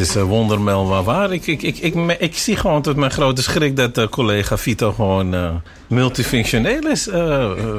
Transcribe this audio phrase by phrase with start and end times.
[0.00, 1.32] is uh, wondermel waar waar.
[1.32, 4.92] Ik, ik, ik, ik, ik, zie gewoon tot mijn grote schrik dat uh, collega Vito
[4.92, 5.50] gewoon uh,
[5.86, 7.08] multifunctioneel is.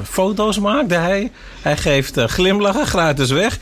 [0.04, 1.31] foto's maakt hij.
[1.62, 3.60] Hij geeft glimlachen gratis weg.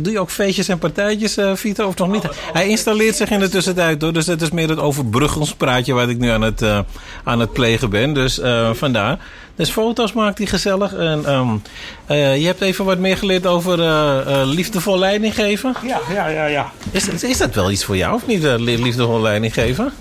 [0.00, 2.28] doe je ook feestjes en partijtjes, Vito, of toch niet?
[2.52, 4.12] Hij installeert zich in de tussentijd door.
[4.12, 6.62] Dus het is meer het overbruggingspraatje wat ik nu aan het,
[7.24, 8.14] aan het plegen ben.
[8.14, 8.40] Dus
[8.72, 9.18] vandaar.
[9.58, 10.94] Dus foto's maakt hij gezellig.
[10.94, 11.62] En, um,
[12.10, 13.84] uh, je hebt even wat meer geleerd over uh,
[14.26, 15.74] uh, liefdevol leiding geven.
[15.86, 16.46] Ja, ja, ja.
[16.46, 16.72] ja.
[16.90, 19.92] Is, is dat wel iets voor jou of niet, liefdevol leiding geven?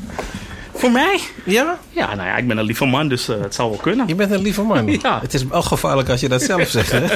[0.78, 1.20] Voor mij?
[1.44, 1.80] Ja?
[1.90, 4.08] Ja, nou ja, ik ben een lieve man, dus uh, het zal wel kunnen.
[4.08, 4.86] Je bent een lieve man?
[5.02, 5.20] Ja.
[5.22, 7.06] Het is wel gevaarlijk als je dat zelf zegt, hè?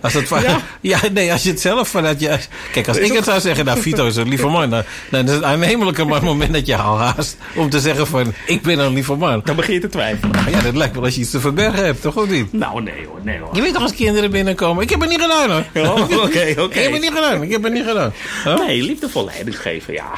[0.00, 0.60] Als het ja.
[0.80, 2.38] ja, nee, als je het zelf vanuit je...
[2.72, 4.70] Kijk, als ik het zou zeggen, nou, Vito is een lieve man...
[4.70, 7.36] dan, dan is het aannemelijker maar het moment dat je al haast...
[7.54, 9.40] om te zeggen van, ik ben een lieve man.
[9.44, 10.50] Dan begin je te twijfelen.
[10.50, 12.52] Ja, dat lijkt wel als je iets te verbergen hebt, toch of niet?
[12.52, 13.54] Nou, nee hoor, nee hoor.
[13.54, 14.82] Je weet toch als kinderen binnenkomen?
[14.82, 15.64] Ik heb het niet gedaan, hoor.
[15.88, 16.14] Oké, oké.
[16.14, 16.64] Okay, okay.
[16.64, 18.12] Ik heb het niet gedaan, ik heb het niet gedaan.
[18.44, 18.66] Huh?
[18.66, 20.10] Nee, liefdevol leiding geven, ja...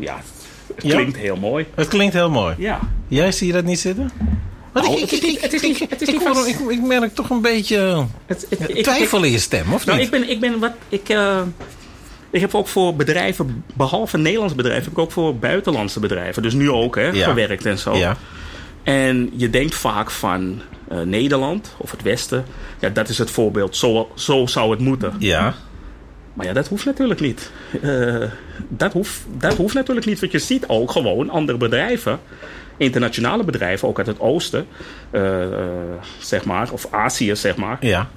[0.00, 0.20] Ja,
[0.82, 1.66] het klinkt heel mooi.
[1.74, 2.54] Het klinkt heel mooi.
[2.58, 2.80] Ja.
[3.08, 4.10] Jij zie je dat niet zitten?
[6.68, 10.06] Ik, merk toch een beetje het, het, twijfel in je stem, of nou, niet?
[10.06, 10.72] Ik ben, ik ben wat...
[10.88, 11.40] Ik, uh,
[12.30, 16.54] ik heb ook voor bedrijven, behalve Nederlands bedrijven, heb ik ook voor buitenlandse bedrijven, dus
[16.54, 17.28] nu ook, hè, ja.
[17.28, 17.96] gewerkt en zo.
[17.96, 18.16] Ja.
[18.82, 20.62] En je denkt vaak van
[20.92, 22.44] uh, Nederland of het Westen,
[22.80, 25.14] ja, dat is het voorbeeld, zo, zo zou het moeten.
[25.18, 25.54] Ja.
[26.38, 27.50] Maar ja, dat hoeft natuurlijk niet.
[27.82, 28.24] Uh,
[28.68, 32.20] dat, hoeft, dat hoeft natuurlijk niet, want je ziet ook gewoon andere bedrijven,
[32.76, 34.66] internationale bedrijven, ook uit het oosten,
[35.10, 35.48] uh, uh,
[36.18, 37.76] zeg maar, of Azië, zeg maar.
[37.80, 38.08] Ja.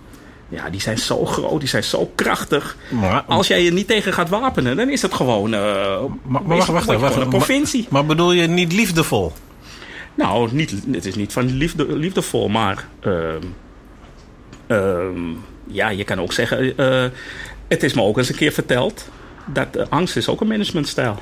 [0.50, 2.78] Ja, die zijn zo groot, die zijn zo krachtig.
[2.90, 5.50] Maar, Als jij je niet tegen gaat wapenen, dan is het gewoon.
[5.50, 7.16] maar, maar wacht, wacht, wacht, wacht.
[7.16, 7.82] Een provincie.
[7.82, 9.32] Maar, maar bedoel je niet liefdevol?
[10.16, 12.88] Nou, niet, het is niet van liefde, liefdevol, maar.
[15.68, 16.76] ja, je kan ook zeggen
[17.72, 19.10] het is me ook eens een keer verteld
[19.46, 21.20] dat uh, angst is ook een managementstijl.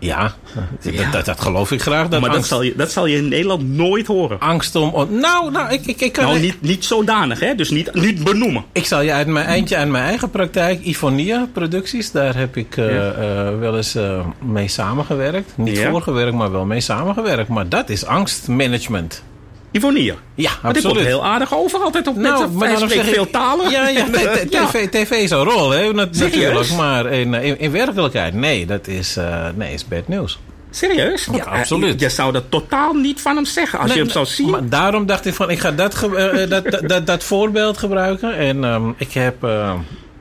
[0.00, 0.92] Ja, ja.
[0.92, 2.08] Dat, dat, dat, geloof ik graag.
[2.08, 2.48] Dat maar angst...
[2.48, 4.40] dat, zal je, dat zal je in Nederland nooit horen.
[4.40, 5.08] Angst om...
[5.10, 6.24] Nou, nou ik, ik, ik kan...
[6.24, 7.54] Nou, niet, niet zodanig, hè?
[7.54, 8.64] Dus niet, niet benoemen.
[8.72, 10.80] Ik zal je uit mijn eindje aan mijn eigen praktijk...
[10.80, 13.12] Ifonia producties, daar heb ik uh, ja.
[13.12, 15.52] uh, wel eens uh, mee samengewerkt.
[15.56, 15.90] Niet ja.
[15.90, 17.48] voor gewerkt, maar wel mee samengewerkt.
[17.48, 19.22] Maar dat is angstmanagement.
[19.70, 20.14] Ivonie.
[20.34, 22.52] Ja, maar dit komt heel aardig over altijd op nou, net.
[22.52, 23.70] Maar dan zeg veel talen.
[23.70, 24.06] Ja, ja
[24.68, 26.70] tv, tv is een rol, hè, natuurlijk.
[26.76, 30.38] Maar in, in, in, werkelijkheid, nee, dat is, uh, nee, is bad news.
[30.70, 31.28] Serieus?
[31.32, 32.00] Ja, absoluut.
[32.00, 34.50] Je zou dat totaal niet van hem zeggen als nee, je hem zou zien.
[34.50, 38.36] Maar daarom dacht ik van, ik ga dat, uh, dat, dat, dat, dat, voorbeeld gebruiken.
[38.36, 39.44] En um, ik heb...
[39.44, 39.72] Uh,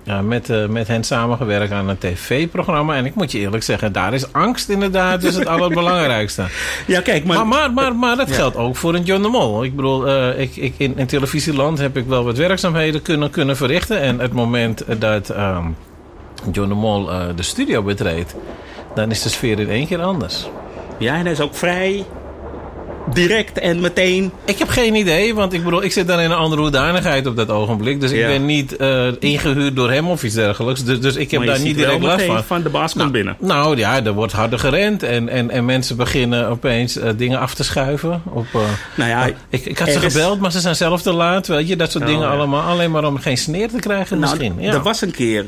[0.07, 2.95] ja, met, uh, met hen samengewerkt aan een tv-programma.
[2.95, 6.45] En ik moet je eerlijk zeggen, daar is angst inderdaad dus het allerbelangrijkste.
[6.87, 7.47] Ja, kijk, maar...
[7.47, 8.35] Maar, maar, maar, maar dat ja.
[8.35, 9.63] geldt ook voor een John de Mol.
[9.63, 13.57] Ik bedoel, uh, ik, ik, in, in televisieland heb ik wel wat werkzaamheden kunnen, kunnen
[13.57, 13.99] verrichten.
[13.99, 15.75] En het moment dat um,
[16.51, 18.35] John de Mol uh, de studio betreedt,
[18.95, 20.47] dan is de sfeer in één keer anders.
[20.97, 22.05] Ja, en hij is ook vrij
[23.13, 24.31] direct en meteen?
[24.45, 27.35] Ik heb geen idee, want ik bedoel, ik zit dan in een andere hoedanigheid op
[27.35, 28.01] dat ogenblik.
[28.01, 30.83] Dus ik ben niet uh, ingehuurd door hem of iets dergelijks.
[30.83, 32.43] Dus, dus ik heb daar niet direct last van.
[32.43, 33.35] van de baas komt nou, binnen.
[33.39, 37.53] Nou ja, er wordt harder gerend en, en, en mensen beginnen opeens uh, dingen af
[37.53, 38.21] te schuiven.
[38.25, 38.61] Op, uh,
[38.95, 40.41] nou ja, ik, ik had ze gebeld, is...
[40.41, 41.47] maar ze zijn zelf te laat.
[41.47, 42.33] Weet je, dat soort oh, dingen ja.
[42.33, 42.61] allemaal.
[42.61, 44.63] Alleen maar om geen sneer te krijgen nou, misschien.
[44.63, 44.73] Ja.
[44.73, 45.45] Er was een keer,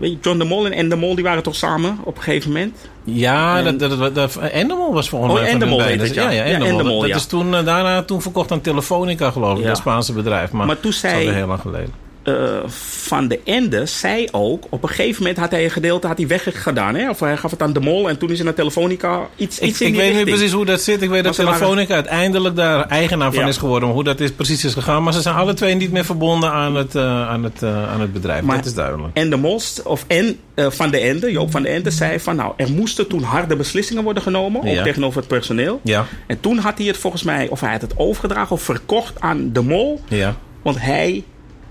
[0.00, 2.22] weet je, John de Mol en, en de Mol die waren toch samen op een
[2.22, 2.76] gegeven moment?
[3.04, 5.42] Ja, en, dat, dat, dat, Endemol was volgens mij.
[5.42, 6.30] Oh, Endemol heet het, ja.
[6.30, 7.00] Ja, ja, Endemol.
[7.00, 10.52] Dat, is toen, uh, daarna toen verkocht aan Telefonica, geloof ik, dat Spaanse bedrijf.
[10.52, 12.07] Maar, maar toen zei, dat is heel lang geleden.
[12.28, 12.68] Uh,
[13.06, 16.26] van de Ende zei ook, op een gegeven moment had hij een gedeelte had hij
[16.26, 16.94] weggedaan.
[16.94, 17.10] Hè?
[17.10, 19.80] Of hij gaf het aan de mol en toen is hij naar Telefonica iets, iets
[19.80, 20.26] ik, in Ik weet richting.
[20.26, 21.02] niet precies hoe dat zit.
[21.02, 21.94] Ik weet dat Telefonica waren...
[21.94, 23.48] uiteindelijk daar eigenaar van ja.
[23.48, 23.88] is geworden.
[23.88, 25.02] Hoe dat is, precies is gegaan.
[25.02, 28.00] Maar ze zijn alle twee niet meer verbonden aan het, uh, aan het, uh, aan
[28.00, 28.42] het bedrijf.
[28.42, 29.16] Maar, dat is duidelijk.
[29.16, 32.52] En de most, of en van de Ende, Joop van de Ende, zei van nou,
[32.56, 34.60] er moesten toen harde beslissingen worden genomen.
[34.60, 35.80] Ook tegenover het personeel.
[35.82, 39.20] Ja, En toen had hij het volgens mij, of hij had het overgedragen of verkocht
[39.20, 40.00] aan de mol.
[40.08, 40.36] ja.
[40.62, 41.24] Want hij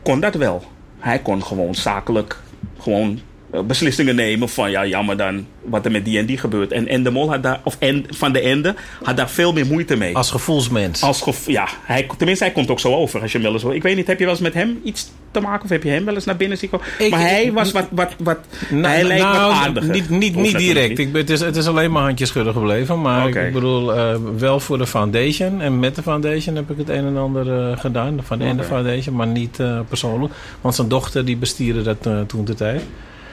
[0.07, 0.63] kon dat wel.
[0.99, 2.39] Hij kon gewoon zakelijk
[2.79, 3.19] gewoon
[3.63, 6.71] beslissingen nemen van ja, jammer dan wat er met die en die gebeurt.
[6.71, 9.65] En, en de mol had daar, of en, van de Ende had daar veel meer
[9.65, 10.15] moeite mee.
[10.15, 11.01] Als gevoelsmens.
[11.03, 13.63] Als ja, hij, tenminste hij komt ook zo over als je wel eens.
[13.63, 15.89] Ik weet niet, heb je wel eens met hem iets te maken of heb je
[15.89, 16.85] hem wel eens naar binnen zien komen?
[16.99, 18.37] Ik- maar hij was wat, wat, wat
[18.69, 19.89] Nou, hij lijkt nou, wat aardiger.
[19.91, 20.89] Niet, niet, niet direct.
[20.89, 20.99] niet.
[20.99, 23.01] Ik ben, het, is, het is alleen maar handjes schudden gebleven.
[23.01, 25.61] Maar ik bedoel, eh, wel voor de foundation.
[25.61, 28.19] En met de foundation heb ik het een en ander eh, gedaan.
[28.23, 28.71] Van en de Oké.
[28.71, 30.33] foundation, maar niet eh, persoonlijk.
[30.61, 32.81] Want zijn dochter die bestierde dat eh, toen de tijd.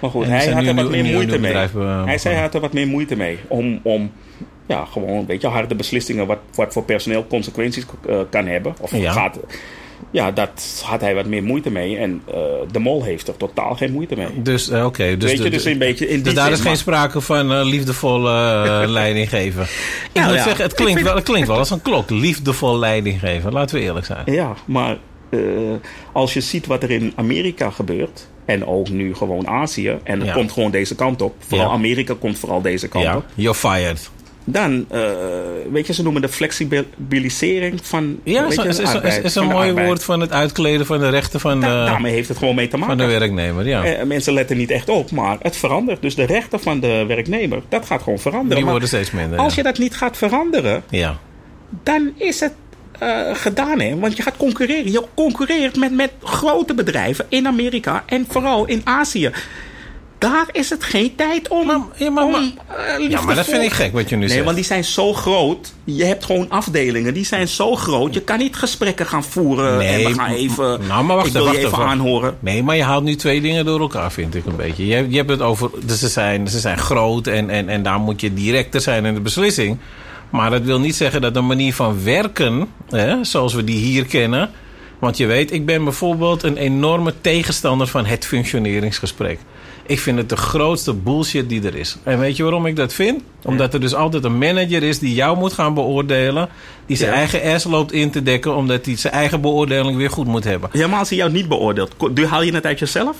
[0.05, 1.41] Maar goed, hij had er wat meer moeite mee.
[1.41, 3.39] bedrijf, eh, hij zei hij had er wat meer moeite mee.
[3.49, 4.13] Om, om
[4.67, 8.75] ja, gewoon een beetje harde beslissingen wat, wat voor personeel consequenties eh, kan hebben.
[8.81, 9.13] Of Ja.
[9.13, 9.39] gaat.
[10.11, 11.97] Ja, dat had hij wat meer moeite mee.
[11.97, 12.35] En eh,
[12.71, 14.43] de mol heeft er totaal geen moeite mee.
[14.43, 15.17] Dus, oké.
[15.17, 17.63] dus, Weet je, de- dus een beetje in dus daar zin, is geen sprake van
[17.63, 18.33] liefdevolle
[18.87, 19.63] leiding geven.
[19.63, 19.69] Ik
[20.13, 22.11] Nou moet ja, zeggen, het klinkt, vind- wel, het klinkt wel als een klok.
[22.11, 23.53] Liefdevol leiding geven.
[23.53, 24.23] Laten we eerlijk zijn.
[24.27, 24.97] Ja, maar
[26.13, 28.27] als je ziet wat er in Amerika gebeurt.
[28.45, 29.97] En ook nu gewoon Azië.
[30.03, 30.35] En het Ja.
[30.35, 31.35] komt gewoon deze kant op.
[31.49, 31.73] Vooral Ja.
[31.73, 33.25] Amerika komt vooral deze kant Ja, op.
[33.35, 34.11] you're fired.
[34.47, 35.01] Dan, eh,
[35.73, 38.19] weet je, ze noemen de flexibilisering van.
[38.25, 39.87] Ja, weet is, je, is, de is, is, arbeid, is van een de mooi arbeid.
[39.87, 42.65] woord van het uitkleden van de rechten van de, Da- daarmee heeft het gewoon mee
[42.69, 42.97] te van maken.
[42.97, 43.67] de werknemer.
[43.67, 43.85] Ja.
[43.85, 46.03] Eh, mensen letten niet echt op, maar het verandert.
[46.03, 48.55] Dus de rechten van de werknemer, dat gaat gewoon veranderen.
[48.55, 49.39] Die Maar worden steeds minder.
[49.39, 51.19] als je dat niet gaat veranderen, ja.
[51.83, 52.53] dan is het
[52.99, 53.81] eh, gedaan.
[53.81, 53.99] Hè?
[53.99, 54.93] Want je gaat concurreren.
[54.93, 59.31] Je concurreert met, met grote bedrijven in Amerika en vooral in Azië.
[60.19, 61.67] Daar is het geen tijd om.
[61.67, 64.15] Maar- ja, maar- om, maar- eh, ja, maar liefdevol- dat vind ik gek wat je
[64.17, 64.45] nu Nee, zegt.
[64.45, 65.73] want die zijn zo groot.
[65.85, 68.15] Je hebt gewoon afdelingen, die zijn zo groot.
[68.15, 70.81] Je kan niet gesprekken gaan voeren Nee, en we gaan even.
[70.87, 72.37] nou, maar wacht ik wil even, je even aanhoren.
[72.41, 74.87] Nee, maar je haalt nu twee dingen door elkaar, vind ik een beetje.
[74.87, 77.83] Je, hebt- je hebt het over, dus ze, zijn, ze zijn groot en, en, en
[77.83, 79.79] daar moet je directer zijn in de beslissing.
[80.35, 84.05] Maar dat wil niet zeggen dat de manier van werken, hè, zoals we die hier
[84.07, 84.51] kennen.
[84.99, 89.39] Want je weet, ik ben bijvoorbeeld een enorme tegenstander van het functioneringsgesprek.
[89.87, 91.97] Ik vind het de grootste bullshit die er is.
[92.03, 93.23] En weet je waarom ik dat vind?
[93.43, 96.49] Omdat er dus altijd een manager is die jou moet gaan beoordelen.
[96.87, 97.17] Die zijn Ja.
[97.17, 100.71] eigen ass loopt in te dekken, omdat hij zijn eigen beoordeling weer goed moet hebben.
[100.73, 101.95] Ja, maar als hij jou niet beoordeelt,
[102.29, 103.17] haal je het uit jezelf?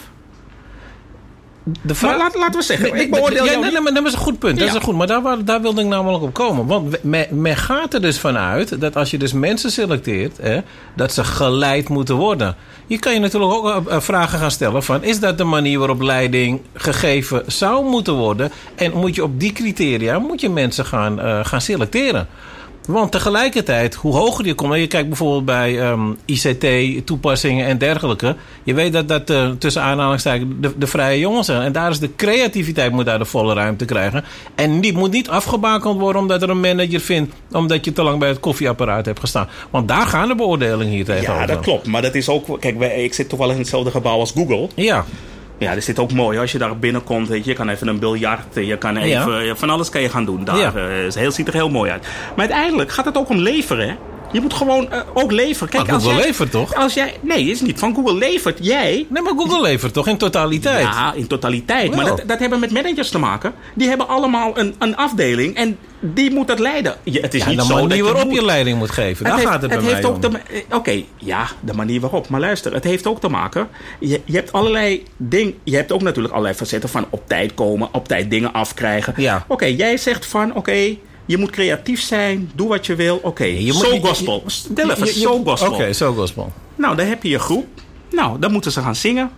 [1.65, 3.73] De Maar laat, laten we zeggen, ik beoordeel ja, jou nee, niet.
[3.73, 4.59] nee, maar dat is een goed punt.
[4.59, 4.71] Dat Ja.
[4.71, 6.67] is een goed, maar daar, daar wilde ik namelijk op komen.
[6.67, 10.61] Want men, men gaat er dus vanuit dat als je dus mensen selecteert, hè,
[10.97, 12.57] dat ze geleid moeten worden.
[12.87, 15.03] Je kan je natuurlijk ook eh, eh, vragen gaan stellen van...
[15.03, 18.53] is dat de manier waarop leiding gegeven zou moeten worden?
[18.75, 22.29] En moet je op die criteria moet je mensen gaan, eh, gaan selecteren?
[22.87, 24.73] Want tegelijkertijd, hoe hoger je komt...
[24.73, 28.37] en je kijkt bijvoorbeeld bij ehm, ICT-toepassingen en dergelijke...
[28.63, 31.63] je weet dat dat eh, tussen aanhalingstekens de, de vrije jongens zijn.
[31.63, 34.25] En daar is de creativiteit moet daar de volle ruimte krijgen.
[34.55, 37.35] En die moet niet afgebakend worden omdat er een manager vindt...
[37.53, 39.49] omdat je te lang bij het koffieapparaat hebt gestaan.
[39.71, 41.41] Want daar gaan de beoordelingen hier tegenover.
[41.41, 41.87] Ja, dat klopt.
[41.87, 42.61] Maar dat is ook.
[42.61, 44.69] Kijk, wij, ik zit toch wel in hetzelfde gebouw als Google.
[44.75, 45.05] Ja,
[45.59, 46.39] Ja, dat is dit ook mooi.
[46.39, 48.55] Als je daar binnenkomt, weet je, je kan even een biljart.
[48.55, 49.45] Je kan even.
[49.45, 50.45] ja, Van alles kan je gaan doen.
[50.45, 50.73] Daar Ja.
[50.75, 52.03] eh, is heel, ziet er heel mooi uit.
[52.37, 53.89] Maar uiteindelijk gaat het ook om leveren.
[53.89, 53.95] hè.
[54.33, 55.69] Je moet gewoon eh, ook leveren.
[55.69, 56.75] Kijk, Maar als Google jij, levert toch?
[56.75, 58.59] Als jij, nee, is niet van Google levert.
[58.63, 59.07] Jij.
[59.09, 60.83] nee, maar Google levert toch in totaliteit?
[60.87, 61.95] Ja, in totaliteit.
[61.97, 63.53] Maar dat, dat hebben met managers te maken.
[63.75, 65.79] Die hebben allemaal een, een afdeling en
[66.15, 66.95] die moet dat leiden.
[67.03, 68.35] Je, het is Ja, niet de zo dat manier je waarop moet.
[68.35, 69.25] je leiding moet geven.
[69.25, 70.35] Daar heeft, gaat het bij het mij heeft ook om.
[70.35, 72.29] eh, Oké, ja, de manier waarop.
[72.29, 73.69] Maar luister, het heeft ook te maken.
[74.01, 75.55] Je, je hebt allerlei dingen.
[75.65, 79.15] Je hebt ook natuurlijk allerlei facetten van op tijd komen, op tijd dingen afkrijgen.
[79.17, 79.45] Ja.
[79.49, 80.97] Oké, jij zegt van oké.
[81.27, 83.21] je moet creatief zijn, doe wat je wil.
[83.23, 83.73] Oké, je- je-
[84.03, 84.43] gospel.
[84.47, 85.73] Stel even, zo gospel.
[85.73, 86.53] Oké, zo gospel.
[86.77, 87.67] Nou, dan heb je je groep.
[88.11, 89.31] Nou, dan moeten ze gaan zingen.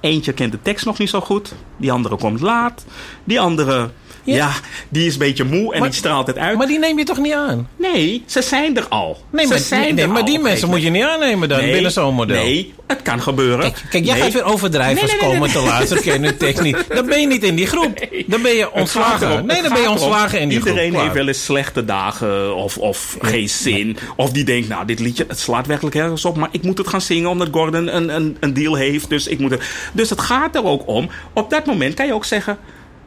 [0.00, 1.52] Eentje kent de tekst nog niet zo goed.
[1.76, 2.84] Die andere komt laat.
[3.24, 3.90] Die andere,
[4.26, 4.52] ja, Ja.
[4.88, 6.58] die is een beetje moe en Maar- die straalt het uit.
[6.58, 7.68] Maar die neem je toch niet aan?
[7.76, 9.18] nee, ze zijn er al.
[9.30, 11.60] Nee, ze maar, zijn nee, er maar al die mensen moet je niet aannemen dan
[11.60, 12.36] binnen zo'n model.
[12.42, 13.60] Nee, het kan gebeuren.
[13.60, 15.88] Kijk, kijk jij gaat weer overdrijvers komen te laat.
[15.88, 16.84] Ze kennen niet.
[16.88, 18.06] Dan ben je niet in die groep.
[18.26, 19.46] Dan ben je ontslagen.
[19.46, 20.72] Nee, dan ben je ontslagen in die groep.
[20.72, 23.96] Iedereen heeft wel eens slechte dagen of, of geen zin.
[24.16, 26.36] Of die denkt, nou, dit liedje, het slaat werkelijk ergens op.
[26.36, 29.08] Maar ik moet het gaan zingen omdat Gordon een, een, een deal heeft.
[29.08, 29.62] Dus, ik moet het.
[29.92, 31.08] dus het gaat er ook om.
[31.32, 32.58] Op dat moment kan je ook zeggen...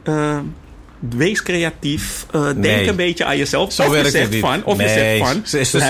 [0.02, 0.38] eh,
[1.08, 2.26] Wees creatief.
[2.32, 2.88] eh, denk Nee.
[2.88, 3.72] een beetje aan jezelf.
[3.72, 4.40] Zo of je zegt het niet.
[4.40, 4.64] van.
[4.64, 5.40] Of nee, je zegt van.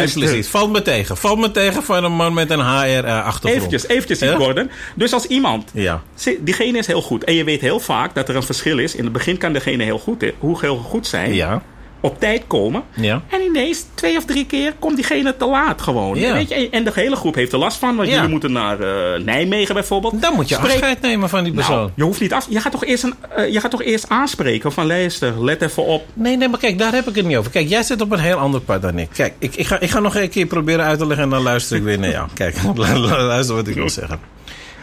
[0.08, 0.46] Simpel is.
[0.48, 1.16] Valt me tegen.
[1.16, 3.56] Valt me tegen van een man met een HR-achtergrond.
[3.56, 4.36] Eventjes, eventjes, Ja?
[4.36, 4.70] Gordon.
[4.94, 6.02] Dus als iemand Ja.
[6.40, 7.24] Diegene is heel goed.
[7.24, 8.94] En je weet heel vaak dat er een verschil is.
[8.94, 11.34] In het begin kan degene heel goed, hoe heel goed zijn.
[11.34, 11.62] Ja.
[12.02, 12.82] Op tijd komen.
[12.96, 13.22] Ja.
[13.28, 16.18] En ineens, twee of drie keer, komt diegene te laat gewoon.
[16.18, 16.32] Ja.
[16.32, 16.68] Weet je?
[16.70, 17.96] En- de hele groep heeft er last van.
[17.96, 18.14] Want Ja.
[18.14, 20.22] jullie moeten naar eh, Nijmegen bijvoorbeeld.
[20.22, 21.76] Dan moet je Spreek- afscheid nemen van die persoon.
[21.76, 22.46] Nou, je hoeft niet af.
[22.48, 25.84] Je gaat toch eerst, een, eh, je gaat toch eerst aanspreken van luister, let even
[25.84, 26.04] op.
[26.14, 27.50] Nee, nee, maar kijk, daar heb ik het niet over.
[27.50, 29.08] Kijk, jij zit op een heel ander pad dan ik.
[29.12, 31.42] Kijk, ik, ik, ga, ik ga nog een keer proberen uit te leggen en dan
[31.42, 32.28] luister ik weer naar jou.
[32.34, 34.18] Kijk, luister wat ik wil zeggen.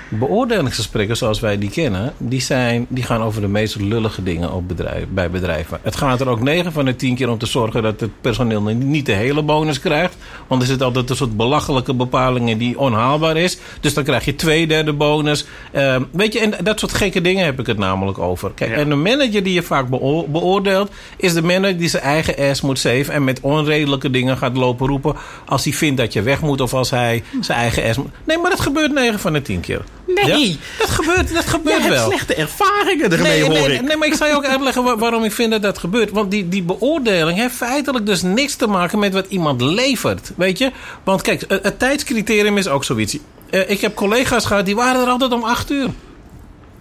[0.09, 4.67] Beoordelingsgesprekken zoals wij die kennen, die, zijn, die gaan over de meest lullige dingen op
[4.67, 5.79] bedrijf, bij bedrijven.
[5.81, 8.61] Het gaat er ook 9 van de 10 keer om te zorgen dat het personeel
[8.61, 10.15] niet de hele bonus krijgt.
[10.47, 13.57] Want er zit altijd een soort belachelijke bepalingen die onhaalbaar is.
[13.79, 15.45] Dus dan krijg je twee derde bonus.
[15.71, 18.51] Ehm, weet je, en dat soort gekke dingen heb ik het namelijk over.
[18.55, 18.75] Kijk, Ja.
[18.77, 22.61] en de manager die je vaak beo- beoordeelt, is de manager die zijn eigen ass
[22.61, 26.41] moet saven en met onredelijke dingen gaat lopen roepen als hij vindt dat je weg
[26.41, 28.11] moet of als hij zijn eigen ass moet.
[28.23, 29.81] Nee, maar dat gebeurt 9 van de 10 keer.
[30.07, 30.49] Nee.
[30.49, 30.55] Ja?
[30.79, 32.05] Dat gebeurt, dat Je gebeurt hebt wel.
[32.07, 33.81] slechte ervaringen ermee, Nee, hoor nee, ik.
[33.81, 36.11] nee, maar ik zal je ook uitleggen wa- waarom ik vind dat dat gebeurt.
[36.11, 40.31] Want die, die beoordeling heeft feitelijk dus niks te maken met wat iemand levert.
[40.35, 40.71] Weet je?
[41.03, 43.17] Want kijk, het, het tijdscriterium is ook zoiets.
[43.49, 45.87] Eh, ik heb collega's gehad die waren er altijd om acht uur.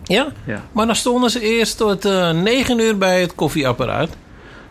[0.04, 0.26] Ja?
[0.46, 0.62] Ja.
[0.72, 4.08] Maar dan stonden ze eerst tot eh, negen uur bij het koffieapparaat.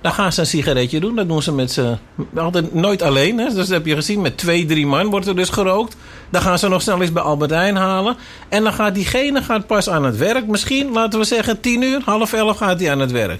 [0.05, 1.15] Dan gaan ze een sigaretje doen.
[1.15, 1.97] Dat doen ze met z'n...
[2.35, 3.37] Altijd nooit alleen.
[3.37, 3.45] Hè?
[3.45, 4.21] Dus dat heb je gezien.
[4.21, 5.95] Met twee, drie man wordt er dus gerookt.
[6.29, 8.15] Dan gaan ze nog snel eens bij Albert Heijn halen.
[8.49, 10.47] En dan gaat diegene gaat pas aan het werk.
[10.47, 13.39] Misschien, laten we zeggen, tien uur, half elf gaat hij aan het werk.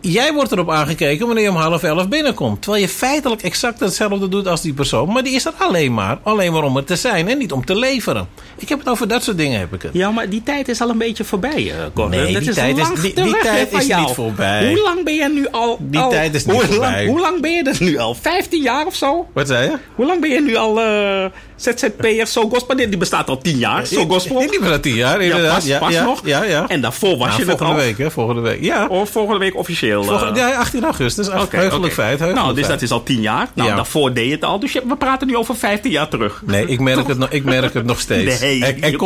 [0.00, 2.62] Jij wordt erop aangekeken wanneer je om half elf binnenkomt.
[2.62, 5.12] Terwijl je feitelijk exact hetzelfde doet als die persoon.
[5.12, 6.18] Maar die is er alleen maar.
[6.22, 8.28] Alleen maar om er te zijn en niet om te leveren.
[8.56, 9.90] Ik heb het over dat soort dingen heb ik het.
[9.94, 12.08] Ja, maar die tijd is al een beetje voorbij, Cor.
[12.08, 13.12] Nee, Dat die tijd is- die-
[13.42, 14.00] tijd is jou.
[14.04, 14.68] niet voorbij.
[14.68, 15.76] Hoe lang ben je nu al...
[15.80, 16.90] Die al- tijd is niet hoe voorbij.
[17.04, 18.14] Lang, hoe lang ben je er nu al?
[18.14, 19.26] 15 jaar of zo?
[19.34, 19.76] Wat zei je?
[19.94, 21.24] Hoe lang ben je nu al eh
[21.56, 22.76] ZZP'er So Gospel?
[22.76, 24.38] Die bestaat al 10 jaar, So Gospel.
[24.50, 25.68] Die was tien jaar, Ja, inderdaad.
[25.68, 26.20] pas, pas ja, nog.
[26.24, 26.68] Ja, ja.
[26.68, 27.86] En daarvoor was Nou, je het volgende al.
[27.86, 28.10] week, hè?
[28.10, 28.62] Volgende week.
[28.64, 28.86] Ja.
[28.86, 29.97] Of volgende week officieel.
[30.02, 31.28] Eh, Volgende, ja, 18 augustus.
[31.28, 32.08] Ach, Oké, heugelijk feit.
[32.18, 32.72] Heugelijk Nou, dus feit.
[32.80, 33.48] dat is al 10 jaar.
[33.54, 33.74] Nou, Ja.
[33.76, 34.58] daarvoor deed je het al.
[34.60, 36.42] Dus je, we praten nu over 15 jaar terug.
[36.46, 38.40] Nee, ik merk, het nog, ik merk het nog steeds.
[38.40, 38.96] Nee, er en niet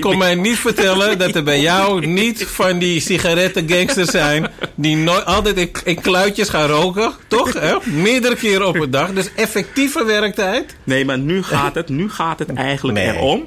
[0.00, 0.16] kom mee.
[0.18, 4.46] mij niet vertellen dat er bij jou niet van die sigarettengangsters zijn...
[4.74, 7.52] die nooit, altijd in, in kluitjes gaan roken, toch?
[7.52, 7.74] Hè?
[7.84, 9.12] Meerdere keren op een dag.
[9.12, 10.76] Dus effectieve werktijd.
[10.84, 13.14] Nee, maar nu gaat het, nu gaat het eigenlijk Nee.
[13.16, 13.46] erom.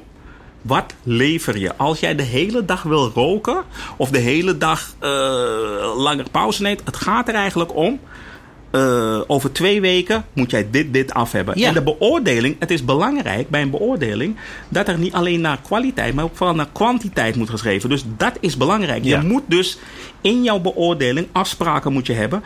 [0.62, 1.76] Wat lever je?
[1.76, 3.62] Als jij de hele dag wil roken
[3.96, 5.10] of de hele dag eh,
[5.96, 8.00] langer pauze neemt, het gaat er eigenlijk om.
[8.70, 11.58] eh, over twee weken moet jij dit, dit af hebben.
[11.58, 11.68] Ja.
[11.68, 14.36] En de beoordeling, het is belangrijk bij een beoordeling
[14.68, 17.88] dat er niet alleen naar kwaliteit, maar ook vooral naar kwantiteit moet geschreven.
[17.88, 19.04] Dus dat is belangrijk.
[19.04, 19.20] Ja.
[19.20, 19.78] Je moet dus
[20.22, 22.42] in jouw beoordeling afspraken moet je hebben.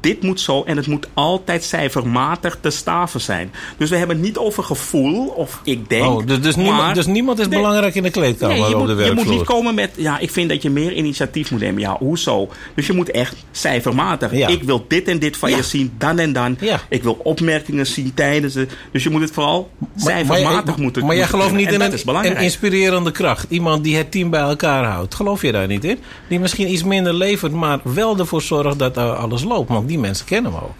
[0.00, 3.52] Dit moet zo en het moet altijd cijfermatig te staven zijn.
[3.76, 6.04] Dus we hebben het niet over gevoel of ik denk.
[6.06, 7.58] Oh, dus, dus, niemand, dus niemand is Nee.
[7.58, 10.30] belangrijk in de kleedkamer Nee, je, op moet, je moet niet komen met, ja, ik
[10.30, 11.80] vind dat je meer initiatief moet nemen.
[11.80, 12.48] Ja, hoezo?
[12.74, 14.34] Dus je moet echt cijfermatig.
[14.34, 14.48] Ja.
[14.48, 15.56] Ik wil dit en dit van Ja.
[15.56, 16.56] je zien, dan en dan.
[16.60, 16.80] Ja.
[16.88, 18.72] Ik wil opmerkingen zien tijdens het.
[18.92, 22.36] Dus je moet het vooral cijfermatig maar, moeten Maar jij gelooft niet in een, een
[22.36, 23.46] inspirerende kracht.
[23.48, 25.14] Iemand die het team bij elkaar houdt.
[25.14, 25.98] Geloof je daar niet in?
[26.28, 29.68] Die misschien iets minder levert, maar wel ervoor zorgt dat alles loopt.
[29.68, 30.74] Want die mensen kennen we ook.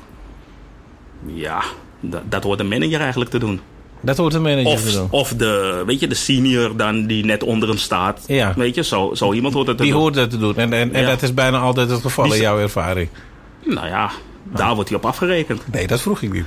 [1.26, 1.62] Ja,
[2.00, 3.60] dat, dat hoort de manager eigenlijk te doen.
[4.00, 5.08] Dat hoort de manager te Of, doen.
[5.10, 8.24] of de, weet je, de senior dan die net onder hem staat.
[8.26, 8.52] Ja.
[8.56, 10.00] Weet je, zo, zo iemand hoort het te Die doen.
[10.00, 10.56] hoort dat te doen.
[10.56, 13.08] En, en, dat is bijna altijd het geval Die in jouw ervaring.
[13.64, 14.10] Nou ja,
[14.54, 15.62] daar wordt hij op afgerekend.
[15.72, 16.44] Nee, dat vroeg ik niet.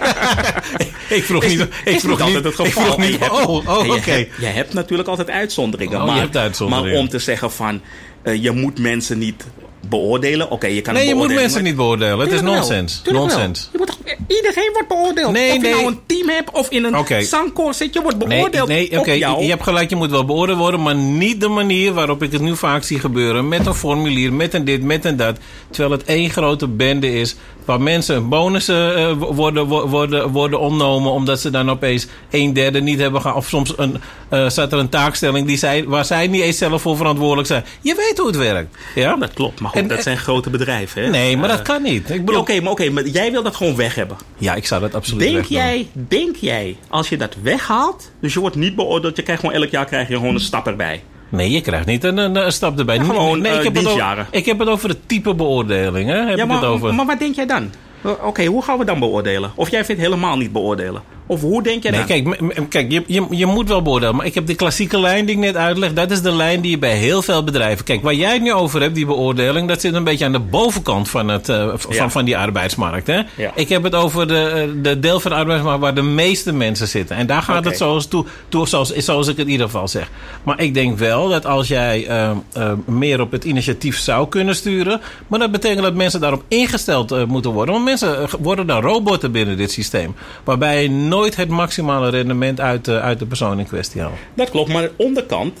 [1.18, 1.68] ik vroeg niet.
[1.84, 2.66] Ik vroeg niet het geval.
[2.66, 3.18] Ik vroeg niet.
[3.30, 3.84] Oh, oh oké.
[3.86, 6.02] je, hebt, je hebt natuurlijk altijd uitzonderingen.
[6.02, 6.92] Oh, je hebt uitzonderingen.
[6.92, 7.80] maar om te zeggen van,
[8.22, 9.46] eh, je moet mensen niet
[9.88, 10.50] beoordelen.
[10.50, 12.18] Oké, je kan Nee, je moet mensen maar- niet beoordelen.
[12.18, 12.52] Het is wel.
[12.54, 13.00] nonsens.
[13.04, 13.14] Wel.
[13.14, 13.68] Nonsens.
[13.72, 15.32] Je moet toch, iedereen wordt beoordeeld.
[15.32, 15.72] Nee, of je nee.
[15.72, 18.98] nou een team hebt of in een zangkoor zit, je wordt Nee, beoordeeld nee op
[18.98, 22.32] oké, je hebt gelijk, je moet wel beoordeeld worden, maar niet de manier waarop ik
[22.32, 23.48] het nu vaak zie gebeuren.
[23.48, 25.38] Met een formulier, met een dit, met een dat.
[25.70, 31.12] Terwijl het één grote bende is waar mensen bonussen eh, worden, wo- worden, worden ontnomen
[31.12, 33.36] omdat ze dan opeens een derde niet hebben gehad.
[33.36, 33.96] Of soms een,
[34.28, 37.64] eh staat er een taakstelling die zij, waar zij niet eens zelf voor verantwoordelijk zijn.
[37.80, 38.76] Je weet hoe het werkt.
[38.94, 39.16] Ja?
[39.16, 41.02] Dat klopt, maar goed, En- dat zijn grote bedrijven.
[41.02, 41.08] Hè?
[41.10, 42.10] Nee, maar Eh, dat kan niet.
[42.10, 44.16] Ik ja, Oké, maar, oké, maar jij wil dat gewoon weg hebben.
[44.38, 45.56] Ja, ik zou dat absoluut Denk wegdoen.
[45.56, 49.56] jij, denk jij, als je dat weghaalt, dus je wordt niet beoordeeld, je krijgt gewoon
[49.56, 51.02] elk jaar krijg je gewoon een stap erbij.
[51.28, 52.96] Nee, je krijgt niet een, een, een stap erbij.
[52.96, 56.08] Ja, gewoon, nee, eh, ik, heb het over, ik heb het over het type beoordeling.
[56.08, 56.26] Hè?
[56.26, 56.94] Heb ja, maar, het over.
[56.94, 57.70] maar wat denk jij dan?
[58.02, 59.52] Eh, Oké, hoe gaan we dan beoordelen?
[59.54, 61.02] Of jij vindt helemaal niet beoordelen?
[61.30, 62.36] Of hoe denk jij Nee, dan?
[62.36, 64.16] kijk, kijk je, je, je moet wel beoordelen.
[64.16, 65.92] Maar ik heb de klassieke lijn die ik net uitleg.
[65.92, 67.84] Dat is de lijn die je bij heel veel bedrijven...
[67.84, 69.68] Kijk, waar jij het nu over hebt, die beoordeling...
[69.68, 71.76] dat zit een beetje aan de bovenkant van, het, eh, Ja.
[71.78, 73.06] van, van die arbeidsmarkt.
[73.06, 73.20] Hè?
[73.36, 73.52] Ja.
[73.54, 75.80] Ik heb het over de, eh, de deel van de arbeidsmarkt...
[75.80, 77.16] waar de meeste mensen zitten.
[77.16, 80.10] En daar gaat het zoals, toe, toe, zoals, zoals ik het in ieder geval zeg.
[80.42, 84.54] Maar ik denk wel dat als jij eh, eh, meer op het initiatief zou kunnen
[84.54, 85.00] sturen...
[85.26, 87.74] maar dat betekent dat mensen daarop ingesteld eh, moeten worden.
[87.74, 90.14] Want mensen worden dan robotten binnen dit systeem.
[90.44, 94.14] Waarbij je nooit het maximale rendement uit, de- uit de persoon in kwestie haalt.
[94.34, 95.58] Dat klopt, maar de onderkant,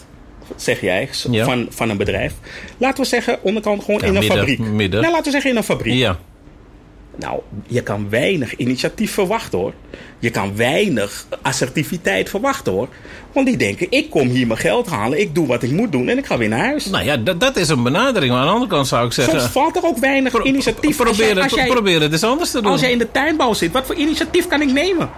[0.56, 1.44] zeg jij, Ja.
[1.44, 2.32] van, van een bedrijf.
[2.78, 4.58] Laten we zeggen, onderkant gewoon Ja, in een midden, fabriek.
[4.58, 5.00] midden.
[5.00, 5.94] Nou, laten we zeggen in een fabriek.
[5.94, 6.16] Ja.
[7.16, 9.72] Nou, je kan weinig initiatief verwachten hoor.
[10.18, 12.88] Je kan weinig assertiviteit verwachten hoor.
[13.32, 16.08] Want die denken, ik kom hier mijn geld halen, ik doe wat ik moet doen
[16.08, 16.86] en ik ga weer naar huis.
[16.86, 18.30] Nou ja, dat, dat is een benadering.
[18.32, 19.40] Maar aan de andere kant zou ik zeggen...
[19.40, 20.84] Soms valt er ook weinig pro- initiatief.
[20.86, 21.34] Als Probeer
[21.92, 22.70] jij- het, eens anders te doen.
[22.72, 25.10] Als jij in de tuinbouw zit, wat voor initiatief kan ik nemen?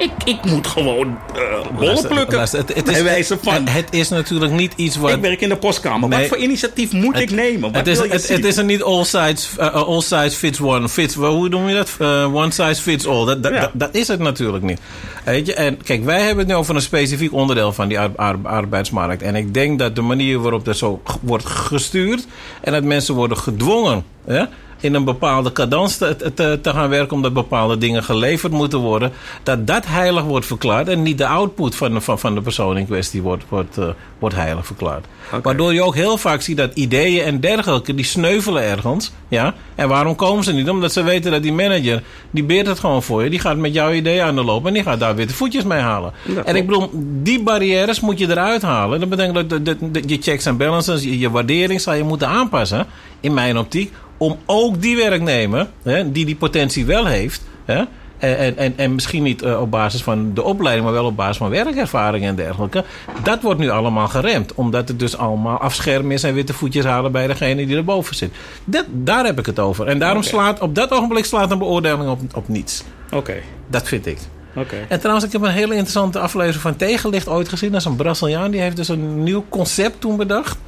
[0.00, 2.36] Ik, ik moet gewoon uh, bollen plukken.
[2.36, 3.54] luister, het, is, wijze van.
[3.54, 5.10] het, het is natuurlijk niet iets wat...
[5.10, 6.08] ik werk in de postkamer.
[6.08, 6.18] Nee.
[6.18, 7.60] Wat voor initiatief moet ik nemen?
[7.60, 10.88] Wat Het is, het, is er niet all size, uh, all size fits one.
[10.88, 11.90] Fits, hoe noem je dat?
[12.00, 13.24] Uh, one size fits all.
[13.26, 13.60] Dat, dat, Ja.
[13.60, 14.80] dat, dat is het natuurlijk niet.
[15.24, 15.54] Weet je?
[15.54, 19.22] En kijk, wij hebben het nu over een specifiek onderdeel van die ar- ar- arbeidsmarkt.
[19.22, 22.26] En ik denk dat de manier waarop dat zo wordt gestuurd...
[22.60, 24.04] en dat mensen worden gedwongen...
[24.26, 24.44] Hè,
[24.80, 27.16] in een bepaalde cadans te, te, te gaan werken...
[27.16, 29.12] omdat bepaalde dingen geleverd moeten worden...
[29.42, 30.88] dat dat heilig wordt verklaard...
[30.88, 33.88] en niet de output van de, van, van de persoon in kwestie wordt, wordt, uh,
[34.18, 35.06] wordt heilig verklaard.
[35.42, 37.94] Waardoor je ook heel vaak ziet dat ideeën en dergelijke...
[37.94, 39.12] die sneuvelen ergens.
[39.28, 39.54] Ja?
[39.74, 40.68] En waarom komen ze niet?
[40.68, 42.02] Omdat ze weten dat die manager...
[42.30, 43.30] die beert het gewoon voor je.
[43.30, 44.66] Die gaat met jouw idee aan de loop...
[44.66, 46.12] en die gaat daar weer de voetjes mee halen.
[46.44, 46.90] En ik bedoel,
[47.22, 49.00] die barrières moet je eruit halen.
[49.00, 51.02] Dat betekent dat je checks en balances...
[51.02, 52.86] je, je waardering zal je moeten aanpassen...
[53.20, 57.82] in mijn optiek om ook die werknemer, hè, die die potentie wel heeft, hè,
[58.18, 61.36] en, en, en misschien niet uh, op basis van de opleiding, maar wel op basis
[61.36, 62.84] van werkervaring en dergelijke.
[63.22, 67.12] Dat wordt nu allemaal geremd, omdat het dus allemaal afschermen is en witte voetjes halen
[67.12, 68.32] bij degene die erboven zit.
[68.64, 69.86] Dat, daar heb ik het over.
[69.86, 72.84] En daarom slaat op dat ogenblik slaat een beoordeling op, op niets.
[73.12, 73.34] Oké,
[73.66, 74.18] Dat vind ik.
[74.56, 74.76] oké.
[74.88, 77.70] En trouwens, ik heb een hele interessante aflevering van Tegenlicht ooit gezien.
[77.70, 78.50] Dat is een Braziliaan.
[78.50, 80.58] Die heeft dus een nieuw concept toen bedacht.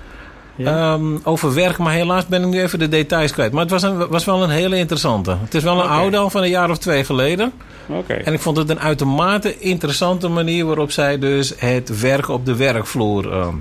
[0.56, 0.92] Ja.
[0.92, 3.52] Ehm, over werk, maar helaas ben ik nu even de details kwijt.
[3.52, 5.36] Maar het was, een, was wel een hele interessante.
[5.42, 7.52] Het is wel een oude al van een jaar of twee geleden.
[7.86, 8.12] Oké.
[8.12, 12.56] En ik vond het een uitermate interessante manier waarop zij dus het werken op de
[12.56, 13.54] werkvloer ehm,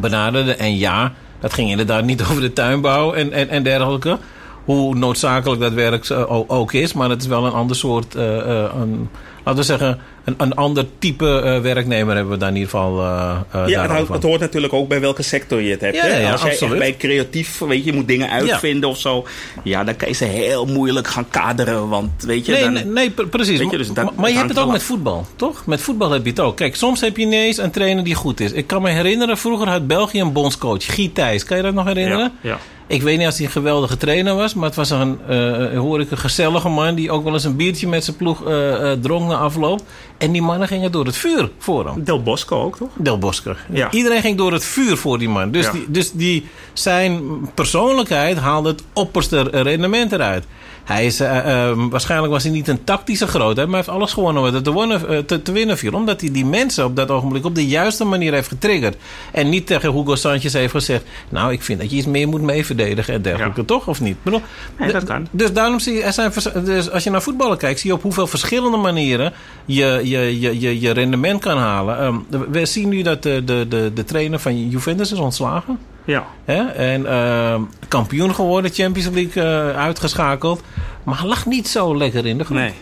[0.00, 0.54] benaderde.
[0.54, 4.18] En ja, dat ging inderdaad niet over de tuinbouw en, en, en dergelijke.
[4.64, 6.92] Hoe noodzakelijk dat werk eh, ook is.
[6.92, 9.08] Maar het is wel een ander soort, eh, eh, een,
[9.44, 13.00] laten we zeggen, een, een ander type eh, werknemer hebben we daar in ieder geval.
[13.00, 15.96] eh, Ja, het, het hoort natuurlijk ook bij welke sector je het hebt.
[15.96, 16.18] Ja, hè?
[16.20, 19.26] ja, Als jij echt bij creatief, weet je, je moet dingen uitvinden of zo.
[19.64, 21.88] Ja, dan kan je ze heel moeilijk gaan kaderen.
[21.88, 23.58] Want weet je, Nee, dan, nee, nee, pre- precies.
[23.58, 25.66] Weet je, dus dat- maar, je hebt het ook met voetbal, toch?
[25.66, 26.56] Met voetbal heb je het ook.
[26.56, 28.52] Kijk, soms heb je ineens een trainer die goed is.
[28.52, 31.44] Ik kan me herinneren, vroeger had België een bondscoach, Guy Thijs.
[31.44, 32.32] Kan je dat nog herinneren?
[32.40, 32.58] ja.
[32.90, 36.00] Ik weet niet als hij een geweldige trainer was, maar het was een, eh, hoor
[36.00, 38.98] ik, een gezellige man die ook wel eens een biertje met zijn ploeg eh, eh,
[39.00, 39.80] dronk na afloop.
[40.18, 42.04] En die mannen gingen door het vuur voor hem.
[42.04, 42.88] Del Bosco ook, toch?
[42.94, 43.56] Del Bosque.
[43.72, 43.90] Ja.
[43.90, 45.50] Iedereen ging door het vuur voor die man.
[45.50, 45.72] Dus, Ja.
[45.72, 47.22] die, dus die, zijn
[47.54, 50.44] persoonlijkheid haalde het opperste rendement eruit.
[50.84, 54.12] Hij is, eh, eh, waarschijnlijk was hij niet een tactische grootheid, maar hij heeft alles
[54.12, 55.92] gewonnen wat er te, wonnen, eh, te, te winnen viel.
[55.92, 58.96] Omdat hij die mensen op dat ogenblik op de juiste manier heeft getriggerd.
[59.32, 62.42] En niet tegen Hugo Sanchez heeft gezegd: Nou, ik vind dat je iets meer moet
[62.42, 63.66] mee verdedigen en dergelijke, Ja.
[63.66, 63.86] toch?
[63.88, 64.10] Of niet?
[64.16, 64.42] Ik bedoel,
[64.78, 65.26] Nee, dat d- kan.
[65.30, 66.32] Dus daarom zie je, er zijn,
[66.64, 69.32] dus als je naar voetballen kijkt, zie je op hoeveel verschillende manieren
[69.64, 71.98] je, je, je, je, je rendement kan halen.
[71.98, 72.16] Ehm,
[72.50, 75.78] we zien nu dat de, de, de, de trainer van Juventus is ontslagen.
[76.04, 76.26] Ja.
[76.44, 76.62] Hè?
[76.64, 80.62] En ehm, kampioen geworden, Champions League eh, uitgeschakeld.
[81.04, 82.56] Maar hij lag niet zo lekker in de groep.
[82.58, 82.72] Nee.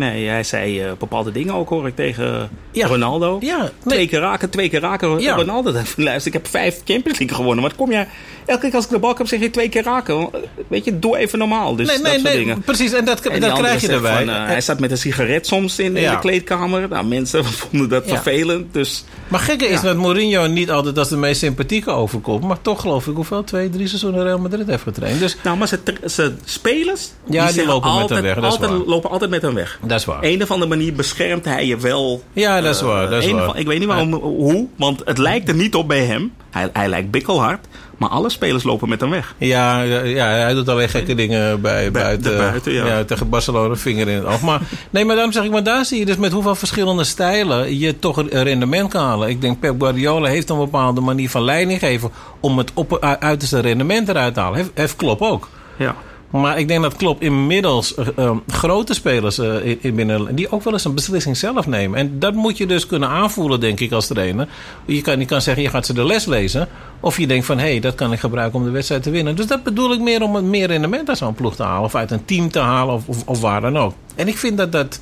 [0.00, 2.86] Nee, hij zei eh, bepaalde dingen ook, hoor ik, tegen Ja.
[2.86, 3.36] Ronaldo.
[3.40, 3.70] Ja, nee.
[3.86, 5.18] Twee keer raken, twee keer raken.
[5.18, 5.34] Ja.
[5.34, 7.60] Ronaldo, luister, ik heb vijf Champions League gewonnen.
[7.60, 8.04] Maar dan kom je,
[8.46, 10.28] elke keer als ik de bal heb, zeg je twee keer raken.
[10.68, 11.76] Weet je, doe even normaal.
[11.76, 12.60] Dus nee, dat nee, soort nee, dingen.
[12.62, 12.92] precies.
[12.92, 14.24] En dat, En die dat andere krijg je erbij.
[14.24, 16.12] van, eh, hij zat met een sigaret soms in, in Ja.
[16.14, 16.88] de kleedkamer.
[16.88, 18.14] Nou, mensen vonden dat Ja.
[18.14, 18.74] vervelend.
[18.74, 19.86] Dus Maar gekke is Ja.
[19.86, 22.44] dat Mourinho niet altijd als de meest sympathieke overkomt.
[22.44, 23.44] Maar toch geloof ik hoeveel?
[23.44, 25.18] Twee, drie seizoenen Real Madrid heeft getraind.
[25.20, 28.86] Dus Nou, maar ze, ze spelers die zeggen lopen met hem altijd, weg, dat altijd,
[28.86, 29.78] lopen altijd met hem weg.
[29.90, 30.18] Dat is waar.
[30.20, 32.22] Een of andere manier beschermt hij je wel.
[32.32, 33.10] Ja, dat is eh, waar.
[33.10, 33.48] Dat is waar.
[33.48, 36.32] of- ik weet niet waarom, hoe, want het lijkt er niet op bij hem.
[36.50, 37.66] Hij, hij lijkt bikkelhard,
[37.98, 39.34] maar alle spelers lopen met hem weg.
[39.38, 43.04] Ja, ja, hij doet alleen gekke dingen bij, Bij- buiten, buiten, ja.
[43.04, 44.40] tegen Barcelona, vinger in het oog.
[44.40, 47.78] Maar, nee, maar daarom zeg ik, maar daar zie je dus met hoeveel verschillende stijlen
[47.78, 49.28] je toch een rendement kan halen.
[49.28, 53.58] Ik denk Pep Guardiola heeft een bepaalde manier van leiding geven om het op, uiterste
[53.60, 54.58] rendement eruit te halen.
[54.58, 55.48] Heeft, heeft Klopp ook.
[55.76, 55.94] Ja.
[56.30, 60.50] Maar ik denk dat Klopp inmiddels eh, eh, grote spelers eh, in, in binnen, die
[60.52, 61.98] ook wel eens een beslissing zelf nemen.
[61.98, 64.48] En dat moet je dus kunnen aanvoelen, denk ik, als trainer.
[64.84, 66.68] Je kan, je kan zeggen, je gaat ze de les lezen.
[67.00, 69.36] Of je denkt van, hé, hey, dat kan ik gebruiken om de wedstrijd te winnen.
[69.36, 71.84] Dus dat bedoel ik meer om het meer rendement uit zo'n ploeg te halen.
[71.84, 73.94] Of uit een team te halen, of, of, of waar dan ook.
[74.14, 75.00] En ik vind dat dat,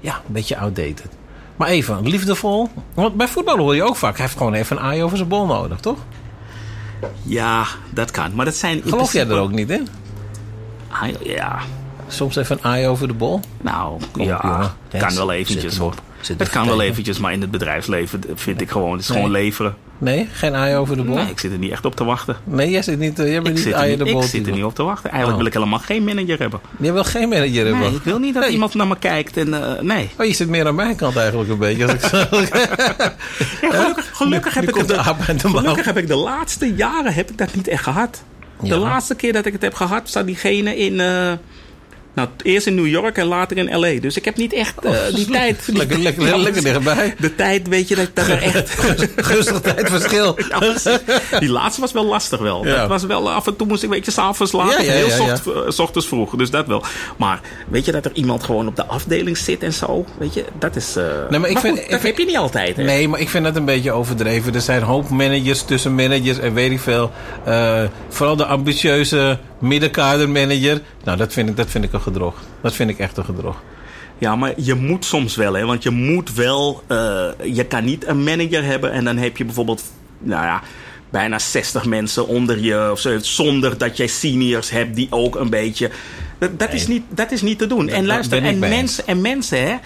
[0.00, 1.08] ja, een beetje outdated.
[1.56, 2.68] Maar even, liefdevol.
[2.94, 5.28] Want bij voetballen hoor je ook vaak, hij heeft gewoon even een aai over zijn
[5.28, 5.98] bol nodig, toch?
[7.22, 8.34] ja, dat kan.
[8.34, 8.82] Maar dat zijn.
[8.84, 9.88] Geloof jij er ook niet in?
[11.22, 11.58] Ja,
[12.10, 13.40] Soms even een aai over de bol?
[13.60, 14.72] nou, Kom ja, jongen.
[15.06, 15.94] kan wel eventjes hoor.
[16.38, 19.16] Het kan wel eventjes, maar in het bedrijfsleven vind ik gewoon, het is Nee.
[19.16, 19.74] gewoon leveren.
[19.98, 21.14] Nee, geen aai over de bol?
[21.16, 22.36] Nee, ik zit er niet echt op te wachten.
[22.44, 24.22] Nee, jij zit niet, eh, jij bent Ik niet er aai niet, de bol.
[24.22, 25.10] ik zit er niet op te wachten.
[25.10, 25.36] Eigenlijk Oh.
[25.38, 26.60] wil ik helemaal geen manager hebben.
[26.78, 27.78] Je wil geen manager hebben.
[27.80, 28.52] Nee, ik wil niet dat Nee.
[28.52, 30.10] iemand naar me kijkt en eh, nee.
[30.18, 31.82] Oh, je zit meer aan mijn kant eigenlijk een beetje.
[31.84, 32.16] Als ik zo...
[33.60, 34.94] Ja, gelukkig, gelukkig, Nu heb ik de
[35.34, 38.22] de gelukkig heb ik de laatste jaren heb ik dat niet echt gehad.
[38.62, 41.32] De laatste keer dat ik het heb gehad, zat diegene in, eh,
[42.14, 44.00] Nou, eerst in New York en later in LA.
[44.00, 45.64] Dus ik heb niet echt uh, die tijd.
[45.66, 47.14] Die lekker, lekker, ja, lekker dichtbij.
[47.18, 48.70] De tijd, weet je, dat, dat er echt.
[49.16, 50.36] Gunstig tijdverschil.
[51.30, 52.66] Ja, die laatste was wel lastig wel.
[52.66, 52.76] Ja.
[52.76, 55.10] Dat was wel, af en toe moest ik, weet je, s'avonds laat, heel.
[55.10, 56.36] Zocht, eh, s ochtends vroeg.
[56.36, 56.84] Dus dat wel.
[57.16, 60.04] Maar weet je dat er iemand gewoon op de afdeling zit en zo?
[60.18, 60.96] Weet je, dat is.
[60.96, 62.82] eh Nee, maar ik vind- goed, ik dat vind- heb je niet altijd, hè?
[62.82, 64.54] Nee, maar ik vind dat een beetje overdreven.
[64.54, 67.10] Er zijn een hoop managers tussen managers en weet ik veel.
[67.44, 70.80] Eh, vooral de ambitieuze middenkadermanager.
[71.04, 72.34] Nou, dat vind, ik, dat vind ik een gedrog.
[72.62, 73.62] Dat vind ik echt een gedrog.
[74.18, 75.64] Ja, maar je moet soms wel, hè?
[75.64, 76.82] Want je moet wel.
[76.86, 79.82] eh, je kan niet een manager hebben en dan heb je bijvoorbeeld.
[80.18, 80.62] Nou ja.
[81.10, 85.50] Bijna 60 mensen onder je of zo, zonder dat jij seniors hebt die ook een
[85.50, 85.90] beetje.
[86.38, 87.88] Dat, dat, is, niet, dat is niet te doen.
[87.88, 89.76] en luister, en mensen, en mensen, hè.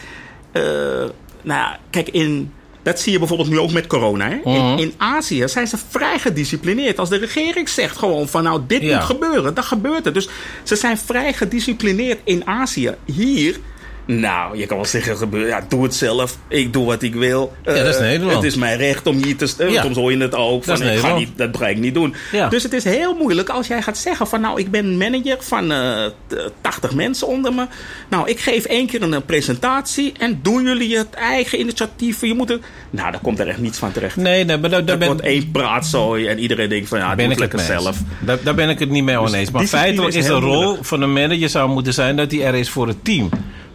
[0.53, 1.11] eh,
[1.43, 2.53] nou ja, kijk, in.
[2.83, 4.29] Dat zie je bijvoorbeeld nu ook met corona.
[4.29, 4.37] Hè?
[4.45, 4.49] Mhm.
[4.73, 6.99] in, in Azië zijn ze vrij gedisciplineerd.
[6.99, 8.97] Als de regering zegt gewoon van nou dit Ja.
[8.97, 10.14] moet gebeuren, dan gebeurt het.
[10.14, 10.29] Dus
[10.62, 12.95] ze zijn vrij gedisciplineerd in Azië.
[13.05, 13.61] Hier,
[14.05, 16.37] nou, je kan wel zeggen, gebeur, ja, doe het zelf.
[16.49, 17.53] Ik doe wat ik wil.
[17.62, 18.37] dat is Eh, Nederland.
[18.37, 19.75] Het is mijn recht om hier te steunen.
[19.75, 19.83] Ja.
[19.83, 20.65] Soms hoor je het ook.
[20.65, 22.15] Dat Van, is ik ga niet, dat ga ik niet doen.
[22.33, 22.49] Ja.
[22.49, 25.73] Dus het is heel moeilijk als jij gaat zeggen van nou, ik ben manager van
[25.73, 27.67] eh, t- 80 mensen onder me.
[28.09, 32.21] Nou, ik geef één keer een eh, presentatie en doen jullie het eigen initiatief.
[32.21, 32.61] Je moet het...
[32.91, 34.17] Nou, daar komt er echt niets van terecht.
[34.17, 37.07] Nee, nee maar daar, daar Dat ben, wordt één praatzooi en iedereen denkt van ja,
[37.07, 37.99] doe ben het ik lekker zelf.
[38.21, 39.51] Daar, daar ben ik het niet mee oneens.
[39.51, 40.85] Maar feitelijk is is de rol moeilijk.
[40.85, 43.29] van een manager zou moeten zijn dat hij er is voor het team.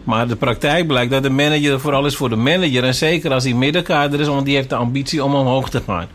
[0.08, 2.84] Maar de praktijk blijkt dat de manager vooral is voor de manager.
[2.84, 6.08] En zeker als hij middenkader is, want die heeft de ambitie om omhoog te gaan.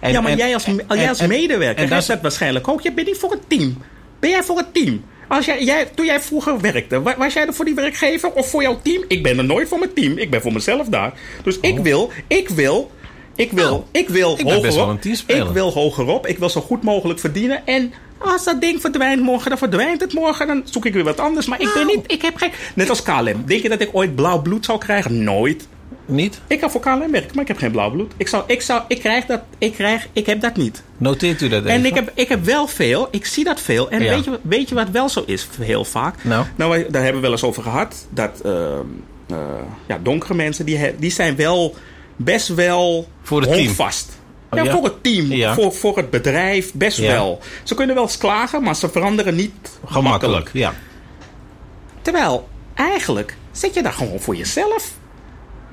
[0.00, 2.80] En- ja, maar en- jij als, en- jij als medewerker en dat dat waarschijnlijk ook.
[2.80, 3.82] Je bent niet voor het team.
[4.20, 5.04] Ben jij voor het team?
[5.28, 8.50] Als jij, jij, toen jij vroeger werkte, wa- was jij er voor die werkgever of
[8.50, 9.04] voor jouw team?
[9.08, 10.18] Ik ben er nooit voor mijn team.
[10.18, 11.12] Ik ben voor mezelf daar.
[11.44, 12.90] Dus ik wil, ik wil,
[13.36, 15.46] ik wil, Nou, ik wil ik ben best wel een hogerop.
[15.46, 16.26] Ik wil hogerop.
[16.26, 17.66] Ik wil zo goed mogelijk verdienen.
[17.66, 20.46] En als dat ding verdwijnt morgen, dan verdwijnt het morgen.
[20.46, 21.46] Dan zoek ik weer wat anders.
[21.46, 21.96] Maar ik ben Nou.
[21.96, 22.50] niet, ik heb geen...
[22.74, 23.42] Net als KLM.
[23.46, 25.22] Denk je dat ik ooit blauw bloed zou krijgen?
[25.24, 25.68] Nooit.
[26.06, 26.40] Niet?
[26.46, 28.12] Ik kan voor KLM werken, maar ik heb geen blauw bloed.
[28.16, 30.82] Ik, zou, ik, zou, ik krijg dat, ik krijg, ik heb dat niet.
[30.96, 31.72] Noteert u dat even?
[31.72, 33.90] En ik heb, ik heb wel veel, ik zie dat veel.
[33.90, 34.14] En Ja.
[34.14, 36.24] weet, je, weet je wat wel zo is, heel vaak?
[36.24, 36.44] Nou?
[36.56, 38.06] wij, daar hebben we wel eens over gehad.
[38.10, 38.72] Dat eh,
[39.28, 39.36] eh,
[39.88, 41.74] ja, donkere mensen, die, he- die zijn wel
[42.16, 43.74] best wel Voor het team.
[44.50, 44.72] Oh, ja, ja?
[44.72, 45.54] voor het team, Ja.
[45.54, 47.12] voor, voor het bedrijf, best Ja.
[47.12, 47.38] wel.
[47.62, 49.52] Ze kunnen wel eens klagen, maar ze veranderen niet
[49.86, 50.74] Gemakkelijk, ja.
[52.02, 54.90] Terwijl, eigenlijk zit je daar gewoon voor jezelf.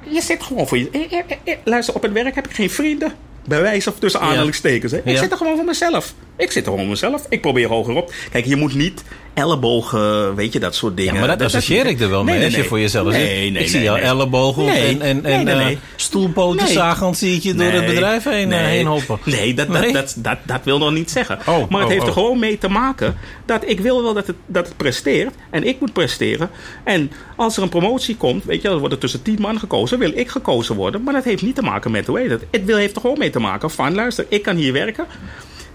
[0.08, 0.90] Je zit gewoon voor je...
[0.90, 3.14] eh, eh, eh, Luister, op het werk heb ik geen vrienden.
[3.48, 4.92] Bij wijze van tussen aanhalingstekens.
[4.92, 5.02] Hè?
[5.04, 6.14] Ik zit er gewoon voor mezelf.
[6.38, 7.26] Ik zit er gewoon mezelf.
[7.30, 8.14] Ik probeer hogerop.
[8.32, 9.04] Kijk, je moet niet
[9.36, 11.14] ellebogen, weet je, dat soort dingen.
[11.14, 13.30] Ja, maar dat associeer ik er wel mee Nee, als je voor jezelf nee, zit.
[13.30, 17.44] Nee, nee, ik zie jou ellebogen en, en, en nee, eh, stoelpoten zagend zie ik
[17.44, 18.76] je door het bedrijf heen, eh, nee.
[18.76, 19.20] heen hoppen.
[19.24, 19.68] Nee, dat?
[19.68, 21.40] Dat, dat, dat, dat wil nog niet zeggen.
[21.40, 22.14] Oh, maar het oh, heeft er oh.
[22.14, 25.34] gewoon mee te maken dat ik wil wel dat het, dat het presteert.
[25.50, 26.50] En ik moet presteren.
[26.84, 30.00] En als er een promotie komt, weet je, dan wordt er tussen tien man gekozen.
[30.00, 31.04] Wil ik gekozen worden.
[31.04, 32.46] Maar dat heeft niet te maken met, hoe heet het?
[32.52, 35.06] Het wil, heeft er gewoon mee te maken van, luister, ik kan hier werken.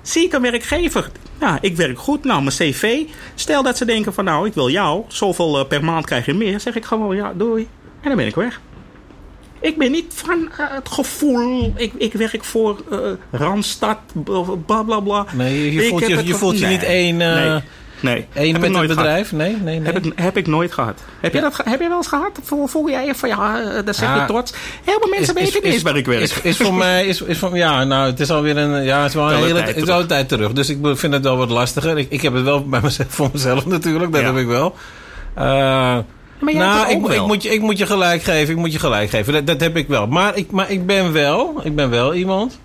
[0.03, 1.11] Zie ik een werkgever?
[1.41, 2.25] Ja, ik werk goed.
[2.25, 2.99] Nou, mijn cv.
[3.35, 5.05] Stel dat ze denken van, nou, ik wil jou.
[5.09, 6.61] Zoveel eh, per maand krijg je meer.
[6.61, 7.69] Zeg ik gewoon, ja, doei.
[8.01, 8.61] En dan ben ik weg.
[9.61, 11.73] Ik ben niet van eh, het gevoel.
[11.77, 12.99] Ik, ik werk voor eh,
[13.31, 13.99] Randstad,
[14.67, 15.27] bla bla bla.
[15.33, 17.61] Nee, je- voelt je- het je gevo- voelt je niet één, nee,
[18.01, 18.27] nee.
[18.35, 19.33] Eén Heb ik met nooit bedrijf?
[19.33, 19.93] Nee, nee, nee.
[19.93, 21.01] Heb ik, heb ik nooit gehad.
[21.21, 22.39] Heb, je, dat, heb je wel eens gehad?
[22.43, 24.53] Voel, voel jij je van ja, eh, dat zeg je Ah, trots.
[24.85, 26.21] Heel veel mensen weten niet eens waar ik werk.
[26.21, 29.09] Is, is voor mij, is, is voor, ja, nou, het is alweer een, ja, het
[29.09, 30.53] is wel een een hele, tijd is een tijd terug.
[30.53, 31.99] Dus ik vind het wel wat lastiger.
[31.99, 34.27] Ik, ik heb het wel bij mezelf, voor mezelf natuurlijk, dat Ja.
[34.27, 34.75] heb ik wel.
[35.35, 36.05] Eh, Maar
[36.53, 37.13] jij nou, ik, wel.
[37.13, 39.33] ik, moet je, ik moet je gelijk geven, ik moet je gelijk geven.
[39.33, 40.07] Dat, dat heb ik wel.
[40.07, 42.59] Maar ik, maar ik ben wel, ik ben wel iemand.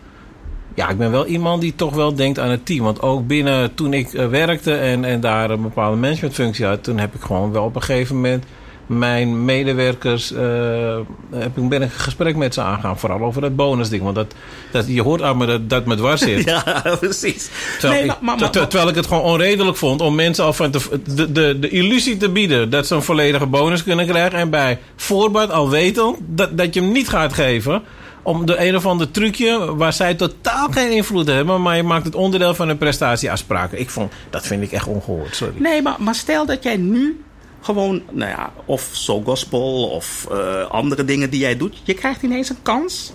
[0.76, 2.84] Ja, ik ben wel iemand die toch wel denkt aan het team.
[2.84, 6.98] Want ook binnen, toen ik eh, werkte en, en daar een bepaalde managementfunctie had, toen
[7.00, 8.44] heb ik gewoon wel op een gegeven moment
[8.86, 10.98] mijn medewerkers, eh,
[11.36, 13.00] heb ik, ben ik een gesprek met ze aangaan.
[13.00, 14.04] Vooral over dat bonusding.
[14.04, 14.34] Want dat,
[14.72, 16.44] dat, je hoort aan me dat dat me dwars zit.
[16.50, 17.50] Ja, precies.
[17.80, 20.44] Terwijl, Nee, ik, maar, maar, maar- ter- terwijl ik het gewoon onredelijk vond om mensen
[20.44, 24.08] al van te, de, de, de illusie te bieden dat ze een volledige bonus kunnen
[24.08, 24.40] krijgen.
[24.40, 27.82] En bij voorbaat al weten dat, dat je hem niet gaat geven.
[28.26, 31.62] Om de een of ander trucje waar zij totaal geen invloed hebben.
[31.62, 33.80] Maar je maakt het onderdeel van een prestatieafspraken.
[33.80, 35.36] Ik vond, dat vind ik echt ongehoord.
[35.36, 35.54] Sorry.
[35.58, 37.24] Nee, maar, maar stel dat jij nu
[37.62, 41.82] gewoon, nou ja, of Soul Gospel of eh, andere dingen die jij doet.
[41.84, 43.14] Je krijgt ineens een kans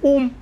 [0.00, 0.32] om,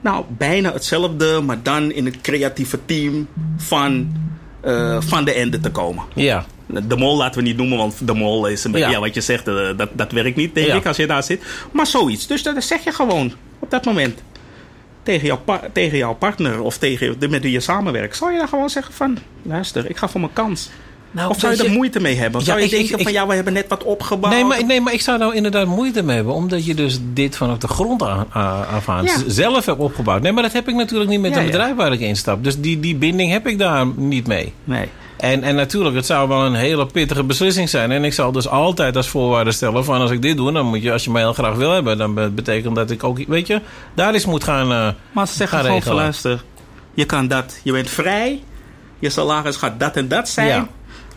[0.00, 4.12] nou, bijna hetzelfde, maar dan in het creatieve team van,
[4.60, 6.04] eh, van de ende te komen.
[6.14, 6.46] Ja.
[6.86, 8.92] De mol laten we niet noemen, want de mol is een beetje, Ja.
[8.92, 9.00] ja.
[9.00, 10.74] wat je zegt, eh, dat, dat werkt niet, denk Ja.
[10.74, 11.42] ik, als je daar zit.
[11.72, 12.26] Maar zoiets.
[12.26, 14.18] Dus dat zeg je gewoon op dat moment
[15.02, 15.40] tegen jouw,
[15.72, 18.16] tegen jouw partner of tegen de met wie je samenwerkt.
[18.16, 20.70] Zal je dan gewoon zeggen van, luister, ik ga voor mijn kans.
[21.10, 22.40] Nou, of zou je weet er moeite mee hebben?
[22.40, 24.32] Of Ja, zou je ik- denken ik- van ja, we hebben net wat opgebouwd.
[24.34, 26.34] Nee maar, nee, maar ik zou nou inderdaad moeite mee hebben.
[26.34, 28.26] Omdat je dus dit vanaf de grond aan,
[28.72, 29.16] af aan Ja.
[29.26, 30.22] zelf hebt opgebouwd.
[30.22, 32.44] Nee, maar dat heb ik natuurlijk niet met Ja, een bedrijf waar ik in stap.
[32.44, 34.52] Dus die, die binding heb ik daar niet mee.
[34.64, 34.88] Nee.
[35.18, 37.90] En, en natuurlijk, het zou wel een hele pittige beslissing zijn.
[37.90, 40.82] En ik zal dus altijd als voorwaarde stellen van als ik dit doe, dan moet
[40.82, 43.46] je, als je mij heel graag wil hebben, dan be- betekent dat ik ook, weet
[43.46, 43.60] je,
[43.94, 44.72] daar eens moet gaan.
[44.72, 46.44] eh, Maar ze zeggen Ga gewoon van luister,
[46.94, 48.42] je kan dat, je bent vrij,
[48.98, 50.46] je salaris gaat dat en dat zijn.
[50.48, 50.68] Ja.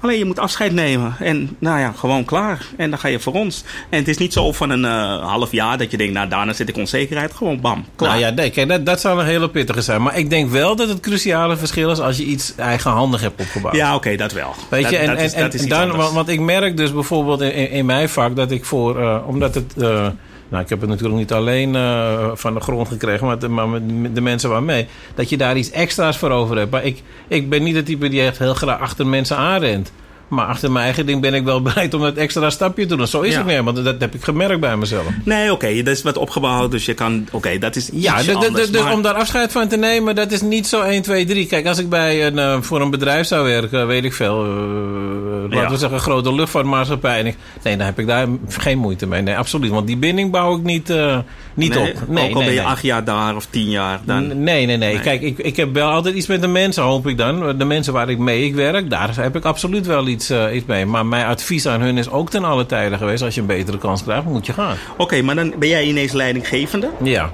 [0.02, 1.16] Alleen je moet afscheid nemen.
[1.20, 2.66] En nou ja, gewoon klaar.
[2.78, 3.64] En dan ga je voor ons.
[3.90, 6.54] En het is niet zo van een eh, half jaar dat je denkt, nou daarna
[6.54, 7.34] zit ik onzekerheid.
[7.34, 8.10] Gewoon bam, klaar.
[8.10, 10.02] nou ja, nee, kijk, dat, dat zou een hele pittige zijn.
[10.02, 13.76] Maar ik denk wel dat het cruciale verschil is als je iets eigenhandig hebt opgebouwd.
[13.76, 14.54] Ja, oké, dat wel.
[14.70, 16.94] Weet dat, je, en, dat is, en, dat is dan, want, want ik merk dus
[16.94, 20.08] bijvoorbeeld in, in, in mijn vak dat ik voor, eh, omdat het, eh,
[20.52, 23.70] nou ik heb het natuurlijk niet alleen eh, van de grond gekregen, maar, de, maar
[23.70, 26.72] met, de mensen waarmee, dat je daar iets extra's voor over hebt.
[26.72, 29.92] Maar ik, ik ben niet de type die echt heel graag achter mensen aanrent.
[30.32, 33.08] Maar achter mijn eigen ding ben ik wel bereid om dat extra stapje te doen.
[33.08, 33.38] Zo is Ja.
[33.38, 35.06] het meer, want dat heb ik gemerkt bij mezelf.
[35.24, 36.72] Nee, oké, dat is wat opgebouwd.
[36.72, 39.68] Dus je kan, oké, dat is Ja, anders, de- de- maar- om daar afscheid van
[39.68, 41.46] te nemen, dat is niet zo 1, 2, 3.
[41.48, 44.50] Kijk, als ik bij een, eh, voor een bedrijf zou werken, weet ik veel, eh,
[45.50, 45.70] laten Ja.
[45.70, 47.22] we zeggen, een grote luchtvaartmaatschappij.
[47.64, 49.22] Nee, dan heb ik daar geen moeite mee.
[49.22, 49.72] Nee, absoluut.
[49.72, 51.18] Want die binding bouw ik niet, eh,
[51.54, 52.08] niet nee, op.
[52.08, 54.44] Nee, ook al nee, ben je acht jaar daar of tien jaar, dan...
[54.44, 55.00] Nee, nee, nee.
[55.00, 57.58] Kijk, ik, ik heb wel altijd iets met de mensen, hoop ik dan.
[57.58, 60.66] De mensen waar ik mee ik werk, daar heb ik absoluut wel iets, eh, iets
[60.66, 60.86] mee.
[60.86, 63.24] Maar mijn advies aan hun is ook ten alle tijde geweest...
[63.24, 64.76] als je een betere kans krijgt, moet je gaan.
[64.98, 67.30] Oké, maar dan ben jij ineens leidinggevende Ja,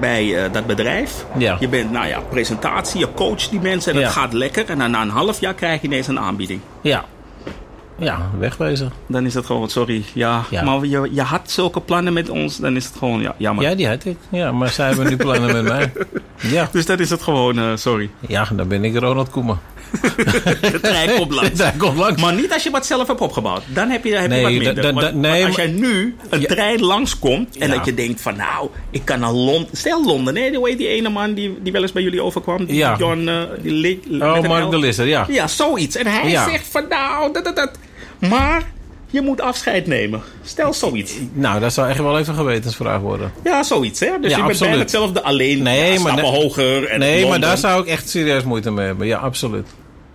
[0.00, 1.24] bij eh, dat bedrijf.
[1.38, 1.56] Ja.
[1.60, 4.04] Je bent, nou ja, presentatie, je coacht die mensen en Ja.
[4.04, 4.64] het gaat lekker.
[4.68, 6.60] En dan na een half jaar krijg je ineens een aanbieding.
[6.82, 7.04] ja.
[7.98, 8.92] Ja, wegwezen.
[9.06, 10.62] Dan is het gewoon, sorry, ja, Ja.
[10.62, 12.56] maar je, je had zulke plannen met ons.
[12.56, 13.64] Dan is het gewoon, ja, jammer.
[13.64, 14.16] Ja, die had ik.
[14.30, 15.92] Ja, maar zij hebben nu plannen met mij.
[16.40, 16.68] Ja.
[16.72, 18.10] Dus dat is het gewoon, eh, sorry.
[18.28, 19.58] ja, dan ben ik Ronald Koeman.
[20.60, 21.50] De trein komt langs.
[21.58, 22.22] Daar komt langs.
[22.22, 23.62] Maar niet als je wat zelf hebt opgebouwd.
[23.66, 24.74] Dan heb je, heb Nee, je wat minder.
[24.82, 26.46] da- Want- da- nee, want als jij nu een Ja.
[26.46, 27.74] trein langskomt en Ja.
[27.74, 29.76] dat je denkt van nou, ik kan naar Londen.
[29.76, 32.64] Stel Londen, nee, hoe heet die ene man die, die wel eens bij jullie overkwam?
[32.64, 32.96] Die Ja.
[32.98, 35.26] John, eh, die Oh, Mark de Lisser, ja.
[35.28, 35.96] Ja, zoiets.
[35.96, 37.70] En hij zegt van nou, dat, dat, dat.
[38.18, 38.62] Maar
[39.10, 40.22] je moet afscheid nemen.
[40.42, 41.14] Stel zoiets.
[41.32, 43.32] Nou, dat zou echt wel even een gewetensvraag worden.
[43.44, 44.10] Ja, zoiets hè.
[44.20, 45.62] Dus Ja, je bent bijna hetzelfde alleen.
[45.62, 46.88] Nee, ja, maar hoger.
[46.88, 49.06] En Nee, maar daar zou ik echt serieus moeite mee hebben.
[49.06, 49.66] Ja, absoluut.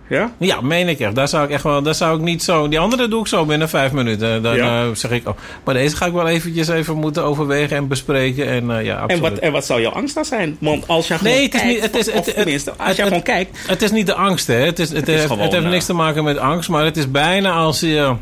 [0.08, 0.32] Ja?
[0.38, 1.14] Ja, meen ik echt.
[1.14, 1.82] Daar zou ik echt wel.
[1.82, 2.68] Daar zou ik niet zo.
[2.68, 4.42] Die andere doe ik zo binnen vijf minuten.
[4.42, 4.82] Dan Ja.
[4.82, 5.28] eh, zeg ik.
[5.28, 8.46] Oh, maar deze ga ik wel eventjes even moeten overwegen en bespreken.
[8.48, 9.22] En eh, ja, En absoluut.
[9.30, 10.56] wat, en wat zou jouw angst dan zijn?
[10.60, 13.06] Want als je Nee, het is niet- het is- of het- tenminste, als het- jij
[13.06, 14.54] gewoon kijkt, Het is niet de angst, hè?
[14.54, 16.84] Het, is, het, is heeft, gewoon, het heeft eh, niks te maken met angst, maar
[16.84, 18.14] het is bijna als je.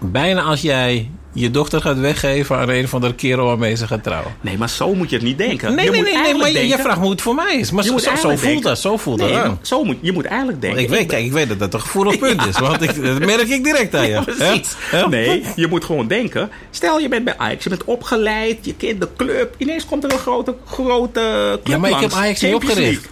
[0.00, 4.02] Bijna als jij je dochter gaat weggeven aan een of andere kerel waarmee ze gaat
[4.02, 4.32] trouwen.
[4.40, 5.74] Nee, maar zo moet je het niet denken.
[5.74, 7.70] Nee, je nee, moet nee, nee, maar je, vraagt hoe het voor mij is.
[7.70, 10.80] Maar zo, zo, voelt dat, zo voelt Nee, dat zo moet, je moet eigenlijk denken.
[10.80, 12.58] Want ik weet, kijk, ik weet dat dat een gevoelig punt is.
[12.58, 14.08] Want ik, dat merk ik direct aan je.
[14.08, 14.76] Ja, precies.
[15.08, 16.50] Nee, je moet gewoon denken.
[16.70, 19.54] Stel, je bent bij Ajax, je bent opgeleid, je kent de club.
[19.58, 22.12] Ineens komt er een grote, grote club Ja, maar ik heb.
[22.12, 23.08] Ajax niet opgericht.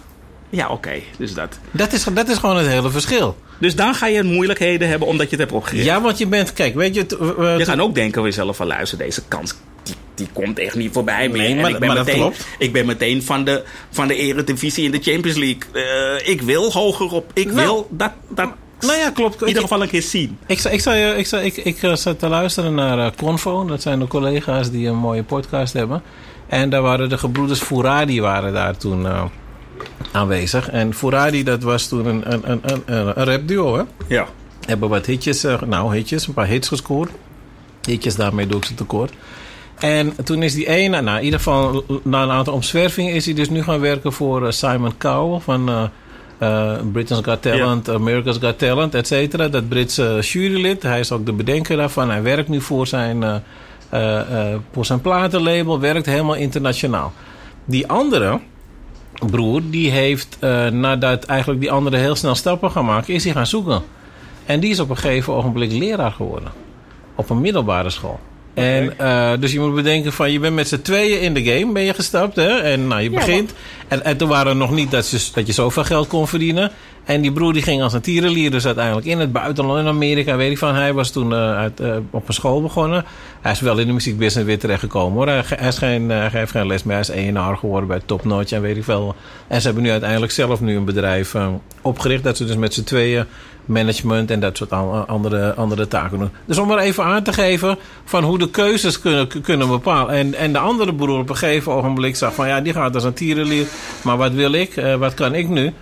[0.49, 1.59] Ja, oké, dus dat.
[1.71, 3.37] Dat, is, dat is gewoon het hele verschil.
[3.59, 5.85] Dus dan ga je moeilijkheden hebben omdat je het hebt opgericht.
[5.85, 7.05] Ja, want je bent, kijk, weet je...
[7.39, 9.55] eh, Je gaat ook denken van jezelf van luister, deze kans
[10.15, 11.37] die, komt echt niet voorbij meer.
[11.37, 12.45] Nee, En maar- ik ben maar dat meteen, klopt.
[12.59, 15.57] Ik ben meteen van de, van de eredivisie in de Champions League.
[15.73, 17.31] Eh, ik wil hoger op.
[17.33, 17.55] Ik Nou.
[17.57, 19.41] wil dat, dat Nou ja, klopt.
[19.41, 20.37] in ieder geval een keer zien.
[20.47, 20.73] Ik, ik,
[21.17, 23.65] ik, zei, ik, ik eh, zat te luisteren naar eh, Convo.
[23.65, 26.01] Dat zijn de collega's die een mooie podcast hebben.
[26.47, 29.07] En daar waren de gebroeders Fouradi waren daar toen
[30.11, 30.69] aanwezig.
[30.69, 33.83] En Fouradi, dat was toen een, een, een, een, een rapduo, hè?
[34.07, 34.25] Ja.
[34.65, 37.11] Hebben wat hitjes, eh, nou hitjes, een paar hits gescoord.
[37.81, 39.13] Hitjes, daarmee doe ik ze tekort.
[39.75, 43.13] En toen is die ene, nou in ieder geval na een aantal omzwervingen...
[43.13, 45.69] is hij dus nu gaan werken voor eh, Simon Cowell van...
[45.69, 45.83] eh,
[46.91, 49.47] Britain's Got Talent, America's Got Talent, et cetera.
[49.47, 50.83] Dat Britse jurylid.
[50.83, 52.09] Hij is ook de bedenker daarvan.
[52.09, 53.39] Hij werkt nu voor zijn, eh,
[53.89, 55.79] eh, voor zijn platenlabel.
[55.79, 57.13] Werkt helemaal internationaal.
[57.65, 58.39] Die andere
[59.25, 63.13] broer, die heeft eh, nadat eigenlijk die andere heel snel stappen gaan maken...
[63.13, 63.81] is hij gaan zoeken.
[64.45, 66.51] En die is op een gegeven ogenblik leraar geworden.
[67.15, 68.19] Op een middelbare school.
[68.57, 71.71] En eh, dus je moet bedenken van je bent met z'n tweeën in de game
[71.71, 72.35] ben je gestapt.
[72.35, 72.57] Hè?
[72.57, 73.53] En nou, je begint.
[73.87, 76.71] En, en toen waren er nog niet dat je, dat je zoveel geld kon verdienen.
[77.03, 80.35] En die broer die ging als een tierenlier dus uiteindelijk in het buitenland in Amerika.
[80.35, 80.75] Weet ik van.
[80.75, 83.05] Hij was toen eh, uit, eh, op een school begonnen.
[83.41, 85.27] Hij is wel in de muziekbusiness weer terechtgekomen hoor.
[85.27, 86.95] Hij, hij, is geen, hij heeft geen les meer.
[86.95, 89.15] Hij is ENR geworden bij Top Notch en weet ik veel.
[89.47, 91.47] En ze hebben nu uiteindelijk zelf nu een bedrijf eh,
[91.81, 92.23] opgericht.
[92.23, 93.25] Dat ze dus met z'n tweeën
[93.67, 96.29] management en dat soort an- andere, andere taken doen.
[96.45, 100.13] Dus om maar even aan te geven van hoe de keuzes kunnen, kunnen bepalen.
[100.15, 103.03] En, en de andere broer op een gegeven ogenblik zag van ja, die gaat als
[103.03, 103.65] een tierenlier.
[104.01, 104.75] Maar wat wil ik?
[104.77, 105.73] Eh, wat kan ik nu?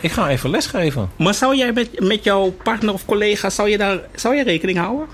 [0.00, 1.10] Ik ga even lesgeven.
[1.18, 4.78] Maar zou jij met, met jouw partner of collega, zou je daar zou je rekening
[4.78, 5.06] houden?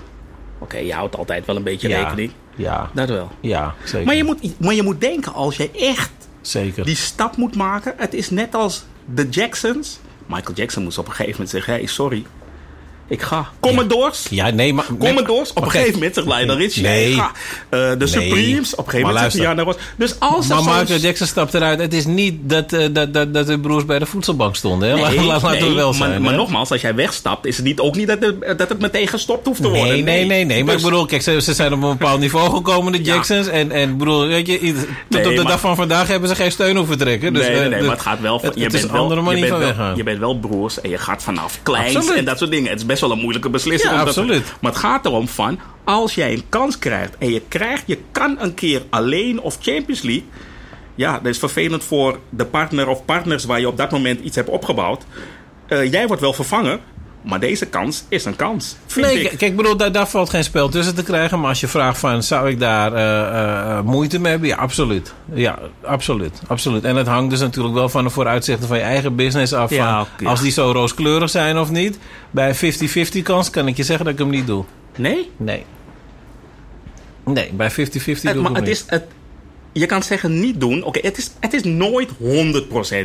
[0.59, 2.03] Oké, je houdt altijd wel een beetje Ja.
[2.03, 2.31] rekening.
[2.55, 3.31] Ja, Dat wel.
[3.41, 4.05] ja zeker.
[4.05, 6.85] Maar je, moet, maar je moet denken, als je echt zeker.
[6.85, 7.93] die stap moet maken.
[7.97, 9.99] Het is net als de Jacksons.
[10.33, 12.25] Michael Jackson moest op een gegeven moment zeggen: hey, sorry,
[13.07, 13.49] ik ga.
[13.59, 14.25] Commodores.
[14.29, 14.85] Ja, nee, maar...
[14.99, 17.11] Commodores, op een gegeven moment zegt Lionel Richie, Nee.
[17.11, 17.31] ik ga.
[17.69, 19.77] Eh, de Supremes, op een gegeven moment zegt Ross.
[19.97, 21.79] Dus als Maar Michael Jackson stapt eruit.
[21.79, 24.89] Het is niet dat, eh, dat, dat, dat de broers bij de voedselbank stonden.
[24.89, 24.95] Hè?
[24.95, 26.21] Nee, laat- Laten we wel zijn.
[26.21, 29.07] Maar, nogmaals, als jij wegstapt, is het niet, ook niet dat het, dat het meteen
[29.07, 29.87] gestopt hoeft te worden.
[29.87, 30.63] Nee, nee, nee, nee.
[30.63, 33.13] Maar Dus- ik bedoel, kijk, ze, ze zijn op een bepaald niveau gekomen, de Ja.
[33.13, 33.47] Jacksons.
[33.47, 34.63] En, en bedoel, weet je, tot
[35.09, 37.33] Nee, op de maar- dag van vandaag hebben ze geen steun hoeven trekken.
[37.33, 40.03] Dus, nee, nee, eh, nee, maar het gaat wel van, het- je bent wel, je
[40.03, 42.69] bent wel, broers en je gaat vanaf kleins en dat soort dingen.
[42.69, 43.93] Het is best wel een moeilijke beslissing.
[43.93, 44.53] Ja, absoluut.
[44.61, 48.37] maar het gaat erom van, als jij een kans krijgt en je krijgt, je kan
[48.39, 50.25] een keer alleen of Champions League.
[50.95, 54.35] Ja, dat is vervelend voor de partner of partners waar je op dat moment iets
[54.35, 55.03] hebt opgebouwd.
[55.67, 56.79] Eh, jij wordt wel vervangen,
[57.23, 58.75] maar deze kans is een kans.
[58.95, 59.27] Nee, ik.
[59.27, 61.39] kijk, ik bedoel, daar, daar valt geen spel tussen te krijgen.
[61.39, 64.49] Maar als je vraagt van, zou ik daar eh, eh, moeite mee hebben?
[64.49, 65.13] Ja, absoluut.
[65.33, 66.41] Ja, absoluut.
[66.47, 66.83] absoluut.
[66.83, 69.69] En het hangt dus natuurlijk wel van de vooruitzichten van je eigen business af.
[69.69, 70.29] Ja, van, ja.
[70.29, 71.97] Als die zo rooskleurig zijn of niet.
[72.31, 74.63] Bij een 50-50 kans kan ik je zeggen dat ik hem niet doe.
[74.97, 75.29] Nee?
[75.37, 75.65] Nee.
[77.25, 78.67] Nee, bij 50-50 doe ik maar het niet.
[78.67, 79.03] is, het,
[79.73, 80.83] je kan zeggen niet doen.
[80.83, 82.13] Oké, het, is, het is nooit 100%.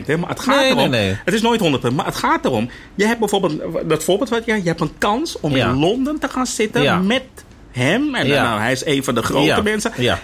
[0.07, 0.91] Hè, maar het gaat Nee, erom.
[0.91, 1.19] nee, nee.
[1.25, 1.95] Het is nooit 100%.
[1.95, 2.71] Maar het gaat erom.
[2.95, 3.61] Je hebt bijvoorbeeld.
[3.89, 4.55] Dat voorbeeld wat je.
[4.55, 5.69] Je hebt een kans om Ja.
[5.69, 6.99] in Londen te gaan zitten Ja.
[6.99, 7.23] met
[7.71, 8.15] hem.
[8.15, 8.43] En Ja.
[8.43, 9.93] nou, hij is een van de grote mensen.
[9.97, 10.19] Ja.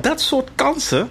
[0.00, 1.10] Dat soort kansen.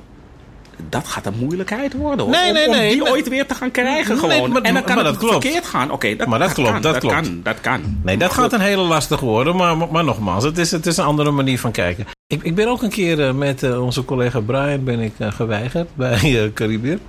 [0.89, 2.25] Dat gaat een moeilijkheid worden.
[2.25, 2.33] Hoor.
[2.35, 2.93] Nee, nee, om nee.
[2.93, 3.11] die Nee.
[3.11, 4.17] ooit weer te gaan krijgen.
[4.17, 4.51] Gewoon.
[4.51, 5.43] maar- en dan kan maar het dat klopt.
[5.43, 5.91] verkeerd gaan.
[5.91, 7.15] Oké, dat, Maar dat klopt, kan, dat dat klopt.
[7.15, 7.39] kan.
[7.43, 7.99] Dat kan.
[8.03, 9.55] Nee, dat gaat een hele lastig worden.
[9.55, 12.05] Maar, maar, maar nogmaals, het is, het is een andere manier van kijken.
[12.27, 15.31] Ik, ik ben ook een keer eh, met eh, onze collega Brian ben ik, eh,
[15.31, 16.99] geweigerd bij uh, Caribië.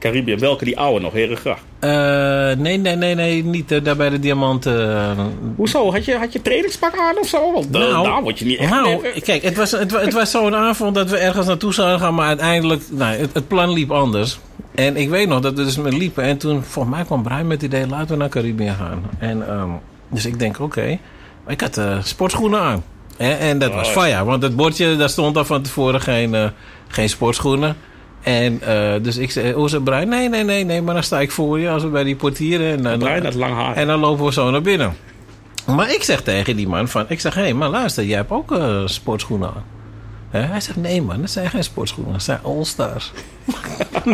[0.00, 1.12] Caribië, welke die oude nog?
[1.12, 1.60] Herengracht.
[1.78, 1.90] Eh,
[2.58, 4.96] nee, nee, nee, nee, niet eh, daar bij de diamanten.
[4.96, 5.10] eh,
[5.56, 5.92] Hoezo?
[5.92, 7.52] Had je, had je trainingspak aan of zo?
[7.52, 8.70] Want uh, Nou, daar word je niet echt...
[8.70, 12.14] nou, kijk, het was, het, het was zo'n avond dat we ergens naartoe zouden gaan,
[12.14, 14.38] maar uiteindelijk, nou, het, het plan liep anders.
[14.74, 16.24] En ik weet nog dat we dus met liepen.
[16.24, 19.02] En toen, volgens mij kwam Brian met het idee, laten we naar Caribië gaan.
[19.18, 19.68] En, ehm,
[20.08, 20.98] dus ik denk, oké.
[21.48, 22.84] Ik had sportschoenen aan.
[23.16, 24.02] Hè, en dat was Oh.
[24.02, 26.36] fire, want het bordje, daar stond al van tevoren geen,
[26.88, 27.76] geen sportschoenen.
[28.22, 30.08] En eh, dus ik zei, zei Brian?
[30.08, 32.66] Nee, nee, nee, nee, maar dan sta ik voor je als we bij die portieren.
[32.66, 33.76] En, dan- lang haar.
[33.76, 34.96] en dan lopen we zo naar binnen.
[35.66, 37.04] Maar ik zeg tegen die man van...
[37.08, 39.64] Ik zeg, hé, hey, maar luister, jij hebt ook eh, sportschoenen aan.
[40.30, 40.40] Hè?
[40.40, 42.12] Hij zegt, nee man, dat zijn geen sportschoenen.
[42.12, 43.12] Dat zijn All-Stars.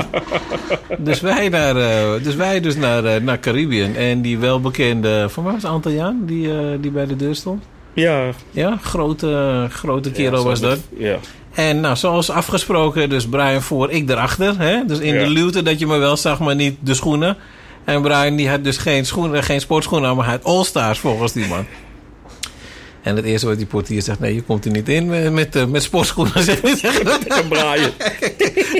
[0.98, 3.94] dus wij, naar, eh, dus, wij dus naar, naar Caribbean.
[3.94, 5.26] En die welbekende...
[5.28, 7.64] Voor mij was Antilliaan die, die bij de deur stond.
[7.92, 8.30] Ja.
[8.50, 10.78] Ja, grote, grote kerel Ja, was dat.
[10.96, 11.16] Ja.
[11.56, 14.58] En nou, zoals afgesproken, dus Brian voor, ik erachter.
[14.58, 14.84] Hè?
[14.86, 15.20] Dus in Ja.
[15.24, 17.36] de luwte dat je me wel zag, maar niet de schoenen.
[17.84, 21.32] En Brian die had dus geen, schoenen, geen sportschoenen aan, maar hij had All-Stars volgens
[21.32, 21.66] die man.
[23.02, 25.56] En het eerste wat die portier zegt, nee, je komt er niet in met, met,
[25.56, 26.42] eh, met sportschoenen.
[26.42, 27.02] Zegt hij.
[27.28, 27.90] En Brian.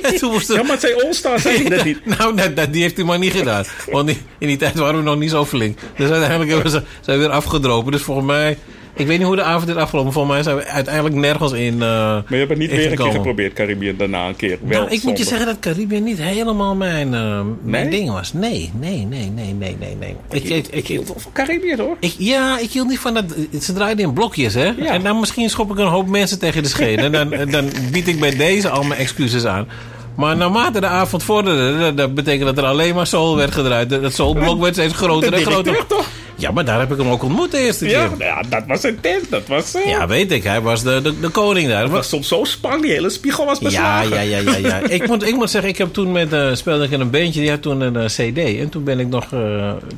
[0.02, 2.06] en toen moest Ja, maar het zijn All-Stars, zei dat niet?
[2.18, 3.64] Nou, dat, dat- die heeft hij maar niet gedaan.
[3.90, 5.78] Want die- in die tijd waren we nog niet zo flink.
[5.96, 7.92] Dus uiteindelijk hebben ze, zijn we weer afgedropen.
[7.92, 8.58] Dus volgens mij...
[8.96, 10.12] Ik weet niet hoe de avond is afgelopen.
[10.12, 12.96] Volgens mij zijn we uiteindelijk nergens in eh Maar je hebt het niet weer een
[12.96, 14.59] keer geprobeerd, Caribbean, daarna een keer.
[14.62, 17.98] Wel Nou, ik moet je zeggen dat Caribië niet helemaal mijn, eh, mijn Nee?
[18.00, 18.32] ding was.
[18.32, 20.16] Nee, nee, nee, nee, nee, nee, nee.
[20.30, 21.96] Ik, Ik, ik, hield van Caribbean, hoor.
[22.00, 23.24] ik- ja, ik hield niet van dat...
[23.61, 24.64] Ze draaiden in blokjes, hè?
[24.64, 24.87] Ja.
[24.87, 27.14] En dan misschien schop ik een hoop mensen tegen de schenen.
[27.14, 29.66] En dan, dan bied ik bij deze al mijn excuses aan.
[30.14, 33.90] Maar naarmate de avond vorderde, dat, betekent dat er alleen maar soul werd gedraaid.
[33.90, 35.85] Dat soulblok werd steeds groter en groter.
[35.87, 36.06] toch?
[36.38, 38.18] Ja, maar daar heb ik hem ook ontmoet de eerste Ja, keer.
[38.18, 39.31] nou ja, dat was een tent.
[39.31, 39.75] Dat was...
[39.75, 40.42] eh, Ja, weet ik.
[40.44, 41.83] Hij was de, de, de koning daar.
[41.83, 42.83] dat was soms zo spang.
[42.83, 44.11] Die hele spiegel was Ja, beslagen.
[44.11, 44.57] ja, ja, ja.
[44.57, 44.81] ja.
[44.96, 47.40] ik, moet, ik moet zeggen, ik heb toen met, eh speelde ik in een bandje,
[47.40, 48.38] die had toen een eh, CD.
[48.61, 49.27] En toen ben ik nog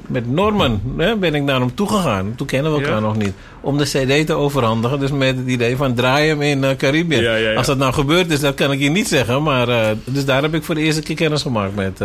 [0.07, 2.33] met Norman, hè, ben ik naar hem toegegaan.
[2.37, 3.01] Toen kennen we elkaar Ja.
[3.01, 3.33] nog niet.
[3.61, 5.01] Om de CD te overhandigen.
[5.01, 7.17] Dus met het idee van draai hem in Caribië.
[7.21, 7.57] Ja, ja, ja.
[7.57, 9.43] Als dat nou gebeurd is, dat kan ik je niet zeggen.
[9.43, 12.01] Maar, dus daar heb ik voor de eerste keer kennis gemaakt met,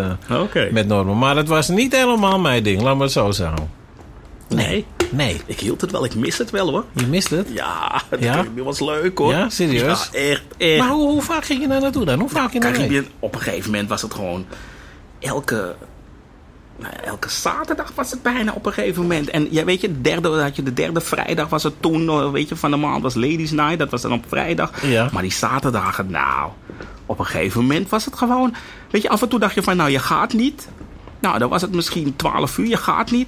[0.72, 1.18] met Norman.
[1.18, 3.82] Maar het was niet helemaal mijn ding, laat me het zo zeggen.
[4.50, 4.86] Nee.
[5.12, 6.06] Nee, Ik hield het wel.
[6.06, 6.86] Ik mis het wel, hoor.
[6.94, 7.48] je mist het.
[7.54, 8.46] Ja, de Ja?
[8.56, 9.32] Was leuk, hoor.
[9.32, 10.10] Ja, serieus?
[10.12, 10.80] Ja, echt, echt.
[10.80, 12.20] Maar hoe, hoe vaak ging je daar naartoe dan?
[12.20, 12.76] Hoe vaak in de week?
[12.76, 14.46] Caribbean, op een gegeven moment was het gewoon...
[15.20, 15.76] Elke...
[16.78, 19.30] Nou elke zaterdag was het bijna op een gegeven moment.
[19.30, 22.32] En ja, weet je, de derde, had je de derde vrijdag was het toen, eh,
[22.32, 23.80] weet je, van de maand was Ladies Night.
[23.80, 24.86] Dat was dan op vrijdag.
[24.86, 25.10] Ja.
[25.12, 26.52] Maar die zaterdagen, nou,
[27.06, 28.54] op een gegeven moment was het gewoon...
[28.90, 30.68] Weet je, af en toe dacht je van, nou, je gaat niet.
[31.20, 33.28] Nou, dan was het misschien 12 uur, je gaat niet.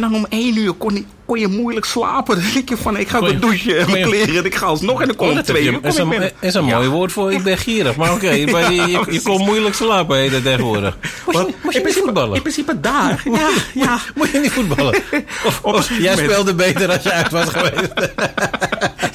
[0.00, 2.34] Maar dan om één uur kon, ik- kon je moeilijk slapen.
[2.40, 4.54] Dan denk je van, ik ga Kon je- douchen en kon mijn kleren en ik
[4.54, 5.00] ga alsnog.
[5.00, 5.80] En dan kom Oh, ik twee je- uur.
[5.80, 6.32] kom is ik een, binnen.
[6.40, 6.76] is een Ja.
[6.76, 7.96] mooi woord voor ik ben gierig.
[7.96, 10.96] Maar oké, je, je, je, je, je kon moeilijk slapen dat tegenwoordig.
[11.26, 12.34] Moest je, moest je in niet principe- voetballen?
[12.36, 13.22] In principe daar.
[13.32, 13.98] Ja, ja.
[14.14, 15.02] Moet je niet voetballen?
[15.62, 17.92] Of, jij speelde beter als je uit was geweest.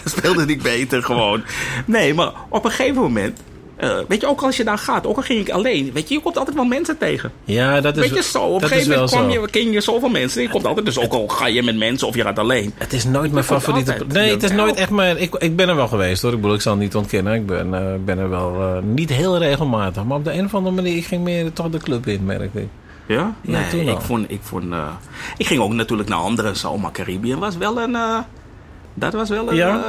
[0.05, 1.43] speelde ik beter gewoon.
[1.85, 3.39] Nee, maar op een gegeven moment...
[3.79, 5.91] eh, weet je, ook als je daar gaat, ook al ging ik alleen.
[5.93, 7.31] Weet je, je komt altijd wel mensen tegen.
[7.43, 8.43] Ja, dat is, Weet je, zo.
[8.43, 10.41] Op een gegeven moment kwam je, ken je zoveel mensen.
[10.41, 12.73] Je komt altijd, dus ook al ga je met mensen of je gaat alleen.
[12.77, 14.05] Het is nooit mijn favoriete...
[14.07, 15.21] Nee, het is nooit echt mijn...
[15.21, 16.33] Ik, ik ben er wel geweest hoor.
[16.33, 17.33] Ik bedoel, ik zal het niet ontkennen.
[17.33, 20.03] Ik ben, eh, ben er wel eh, niet heel regelmatig.
[20.03, 22.59] Maar op de een of andere manier, ik ging meer toch de club in, merkte
[22.61, 22.67] ik.
[23.05, 23.35] Ja?
[23.41, 24.31] Ja, nee, toen ik vond...
[24.31, 24.73] Ik, vond
[25.37, 27.95] ik ging ook natuurlijk naar andere zo, maar Caribbean was wel een...
[28.93, 29.55] dat was wel een...
[29.55, 29.83] Ja?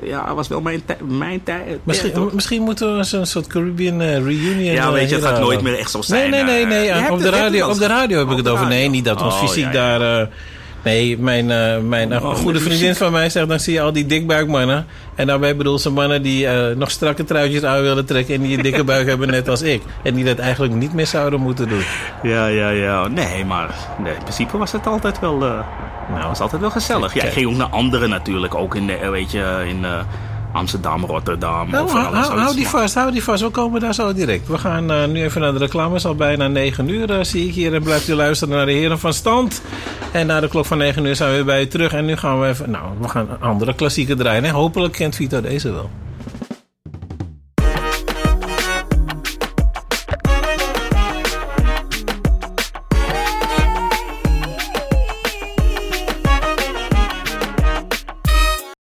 [0.00, 1.78] eh, ja, was wel mijn, mijn tijd.
[1.82, 4.58] Misschien, misschien moeten we een soort Caribbean eh, reunion...
[4.58, 6.30] Ja, eh, weet je, het hier gaat nooit meer echt zo zijn.
[6.30, 6.90] Nee, nee, nee.
[6.92, 7.10] nee.
[7.12, 8.66] op, de radio, op de radio heb ik het over.
[8.66, 10.28] Nee, niet dat we ons Oh, fysiek daar...
[10.82, 13.48] eh, nee, mijn, eh, mijn een Oh, goede met vriendin van mij zegt...
[13.48, 14.86] dan zie je al die dikbuikmannen.
[15.14, 18.34] En daarbij bedoel ze mannen die eh, nog strakke truitjes aan willen trekken...
[18.34, 19.82] en die een dikke buik hebben net als ik.
[20.02, 21.84] En die dat eigenlijk niet meer zouden moeten doen.
[22.22, 23.08] Ja, ja, ja.
[23.08, 25.44] Nee, maar nee, in principe was het altijd wel...
[25.44, 25.58] eh
[26.10, 27.14] nou, was altijd wel gezellig.
[27.14, 28.54] Ja, ik ging ook naar anderen natuurlijk.
[28.54, 30.00] Ook in, eh, weet je, in eh,
[30.52, 31.70] Amsterdam, Rotterdam.
[31.70, 33.42] Nou, hou, hou, die vast, hou die vast.
[33.42, 34.48] We komen daar zo direct.
[34.48, 35.88] We gaan eh, nu even naar de reclame.
[35.88, 37.74] Het is al bijna 9 uur, eh, zie ik hier.
[37.74, 39.62] En blijft u luisteren naar de heren van stand.
[40.12, 41.92] En na de klok van 9 uur zijn we weer bij u terug.
[41.92, 42.70] En nu gaan we even...
[42.70, 44.44] Nou, we gaan een andere klassieke draaien.
[44.44, 44.50] Hè?
[44.50, 45.90] Hopelijk kent Vito deze wel.